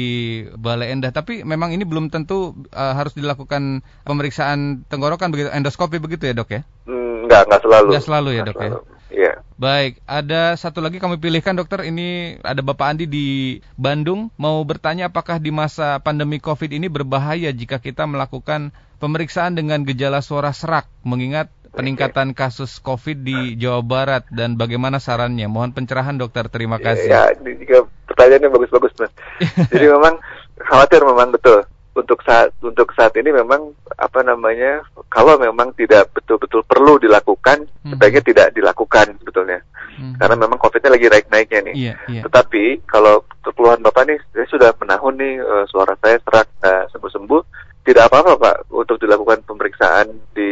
[0.54, 1.10] Balai Endah.
[1.10, 6.52] Tapi memang ini belum tentu uh, harus dilakukan pemeriksaan tenggorokan begitu, endoskopi begitu ya dok
[6.52, 6.60] ya?
[6.84, 7.88] Hmm, enggak, enggak selalu.
[7.90, 8.70] Enggak selalu ya dok ya?
[9.10, 9.42] Iya.
[9.60, 11.84] Baik, ada satu lagi kami pilihkan dokter.
[11.84, 17.50] Ini ada Bapak Andi di Bandung mau bertanya apakah di masa pandemi Covid ini berbahaya
[17.50, 24.24] jika kita melakukan pemeriksaan dengan gejala suara serak mengingat peningkatan kasus Covid di Jawa Barat
[24.30, 25.50] dan bagaimana sarannya?
[25.50, 26.46] Mohon pencerahan dokter.
[26.48, 27.10] Terima kasih.
[27.10, 27.80] Ya, ya
[28.10, 29.12] pertanyaannya bagus-bagus mas.
[29.74, 30.18] Jadi memang
[30.60, 36.62] khawatir memang betul untuk saat untuk saat ini memang apa namanya kalau memang tidak betul-betul
[36.62, 37.90] perlu dilakukan hmm.
[37.94, 39.58] sebaiknya tidak dilakukan sebetulnya
[39.98, 40.14] hmm.
[40.22, 42.22] karena memang covidnya lagi naik-naiknya nih yeah, yeah.
[42.22, 47.42] tetapi kalau keluhan bapak nih saya sudah menahun nih uh, suara saya serak uh, sembuh-sembuh
[47.80, 50.50] tidak apa-apa pak untuk dilakukan pemeriksaan di,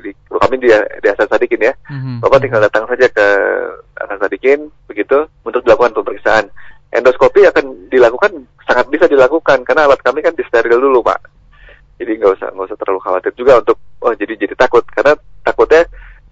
[0.00, 2.24] di kami di di Hasan Sadikin ya hmm.
[2.24, 3.26] bapak tinggal datang saja ke
[4.00, 6.48] Hasan Sadikin begitu untuk dilakukan pemeriksaan
[6.90, 11.22] endoskopi akan dilakukan sangat bisa dilakukan karena alat kami kan disteril dulu pak
[12.00, 15.14] jadi nggak usah nggak usah terlalu khawatir juga untuk oh jadi jadi takut karena
[15.44, 15.84] takutnya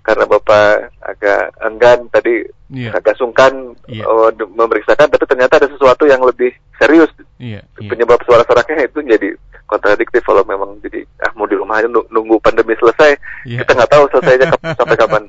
[0.09, 2.41] karena Bapak agak enggan tadi
[2.73, 2.97] yeah.
[2.97, 4.09] agak sungkan yeah.
[4.09, 6.49] uh, memeriksakan tapi ternyata ada sesuatu yang lebih
[6.81, 7.13] serius.
[7.37, 7.61] Yeah.
[7.77, 7.93] Yeah.
[7.93, 9.37] Penyebab suara seraknya itu jadi
[9.69, 13.61] kontradiktif kalau memang jadi ah mau di rumah aja nunggu pandemi selesai yeah.
[13.61, 14.47] kita nggak tahu selesainya
[14.81, 15.23] sampai kapan.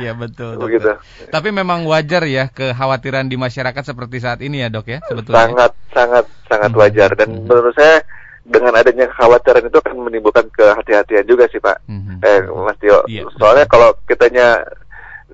[0.00, 0.56] Iya betul.
[0.56, 0.96] Begitu.
[1.28, 5.52] Tapi memang wajar ya kekhawatiran di masyarakat seperti saat ini ya dok ya sebetulnya.
[5.52, 6.80] Sangat sangat sangat hmm.
[6.80, 7.44] wajar dan hmm.
[7.44, 8.00] menurut saya
[8.44, 11.88] dengan adanya kekhawatiran itu akan menimbulkan kehati-hatian juga sih Pak.
[11.88, 12.16] Mm-hmm.
[12.20, 12.98] Eh Mas Tio.
[13.08, 14.60] Yeah, Soalnya kalau kitanya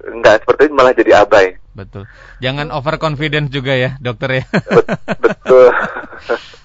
[0.00, 1.58] nggak seperti itu malah jadi abai.
[1.70, 2.10] Betul.
[2.42, 4.44] Jangan overconfident juga ya, dokter ya.
[5.22, 5.70] Betul.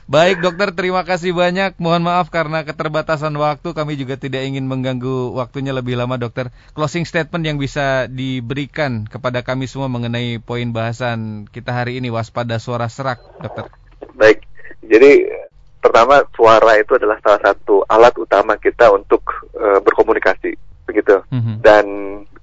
[0.05, 1.81] Baik dokter, terima kasih banyak.
[1.81, 6.53] Mohon maaf karena keterbatasan waktu, kami juga tidak ingin mengganggu waktunya lebih lama dokter.
[6.77, 12.61] Closing statement yang bisa diberikan kepada kami semua mengenai poin bahasan kita hari ini waspada
[12.61, 13.65] suara serak, dokter.
[14.13, 14.45] Baik,
[14.85, 15.25] jadi
[15.81, 19.21] pertama suara itu adalah salah satu alat utama kita untuk
[19.53, 21.61] uh, berkomunikasi begitu mm-hmm.
[21.61, 21.85] dan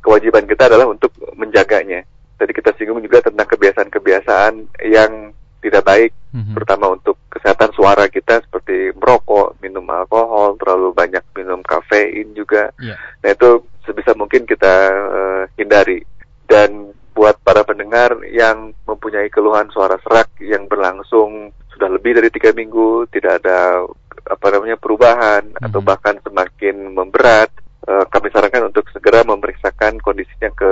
[0.03, 2.07] kewajiban kita adalah untuk menjaganya
[2.43, 4.55] tadi kita singgung juga tentang kebiasaan-kebiasaan
[4.91, 5.31] yang
[5.63, 6.59] tidak baik mm-hmm.
[6.59, 12.99] terutama untuk kesehatan suara kita seperti merokok minum alkohol terlalu banyak minum kafein juga yeah.
[13.23, 16.03] nah itu sebisa mungkin kita uh, hindari
[16.51, 22.51] dan buat para pendengar yang mempunyai keluhan suara serak yang berlangsung sudah lebih dari tiga
[22.51, 23.87] minggu tidak ada
[24.27, 25.63] apa namanya perubahan hmm.
[25.63, 27.55] atau bahkan semakin memberat
[27.89, 30.71] uh, kami sarankan untuk segera memeriksakan kondisinya ke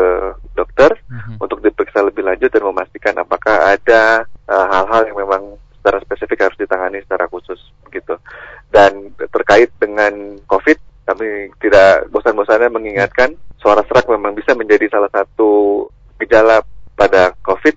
[0.55, 1.43] dokter hmm.
[1.43, 5.43] untuk diperiksa lebih lanjut dan memastikan apakah ada eh, hal-hal uh, yang memang
[5.81, 7.59] secara spesifik harus ditangani secara khusus
[7.89, 8.15] gitu
[8.71, 15.85] dan terkait dengan COVID kami tidak bosan-bosannya mengingatkan suara serak memang bisa menjadi salah satu
[16.21, 16.63] gejala
[16.95, 17.77] pada COVID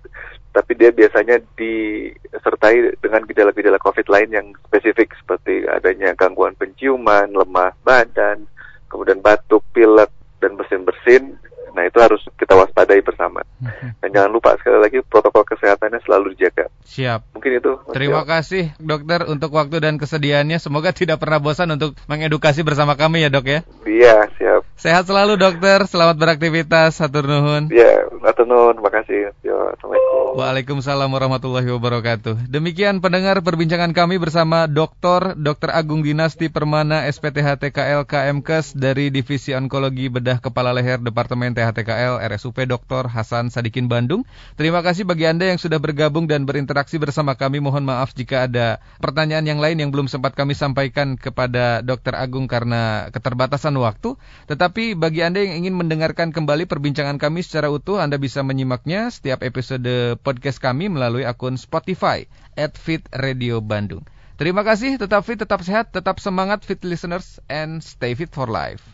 [0.53, 7.73] tapi dia biasanya disertai dengan gejala-gejala COVID lain yang spesifik seperti adanya gangguan penciuman, lemah
[7.81, 8.45] badan,
[8.93, 11.41] kemudian batuk, pilek, dan bersin-bersin
[11.73, 13.41] Nah itu harus kita waspadai bersama.
[13.57, 13.97] Mhm.
[13.99, 16.69] Dan jangan lupa sekali lagi protokol kesehatannya selalu dijaga.
[16.85, 17.33] Siap.
[17.33, 17.73] Mungkin itu.
[17.89, 18.29] Terima siap.
[18.29, 20.61] kasih dokter untuk waktu dan kesediaannya.
[20.61, 23.59] Semoga tidak pernah bosan untuk mengedukasi bersama kami ya dok ya.
[23.89, 24.61] Iya siap.
[24.77, 25.81] Sehat selalu dokter.
[25.89, 27.01] Selamat beraktivitas.
[27.01, 27.73] Satur nuhun.
[27.73, 28.77] Iya, satur nuhun.
[28.77, 29.33] Terima kasih.
[29.53, 30.33] Yo, Assalamualaikum.
[30.33, 32.49] Waalaikumsalam warahmatullahi wabarakatuh.
[32.49, 35.37] Demikian pendengar perbincangan kami bersama Dr.
[35.37, 35.69] Dr.
[35.69, 42.65] Agung Dinasti Permana SPTH TKL KMKes dari Divisi Onkologi Bedah Kepala Leher Departemen THTKL RSUP
[42.65, 43.13] Dr.
[43.13, 44.25] Hasan Sadikin Bandung.
[44.57, 47.61] Terima kasih bagi Anda yang sudah bergabung dan berinteraksi bersama kami.
[47.61, 52.17] Mohon maaf jika ada pertanyaan yang lain yang belum sempat kami sampaikan kepada Dr.
[52.17, 54.17] Agung karena keterbatasan waktu.
[54.49, 59.13] Tetapi bagi Anda yang ingin mendengarkan kembali perbincangan kami secara utuh, Anda bisa menyimaknya
[59.43, 62.23] episode podcast kami melalui akun Spotify
[62.55, 64.07] at Fit Radio Bandung.
[64.39, 68.92] Terima kasih, tetap fit, tetap sehat, tetap semangat fit listeners, and stay fit for life.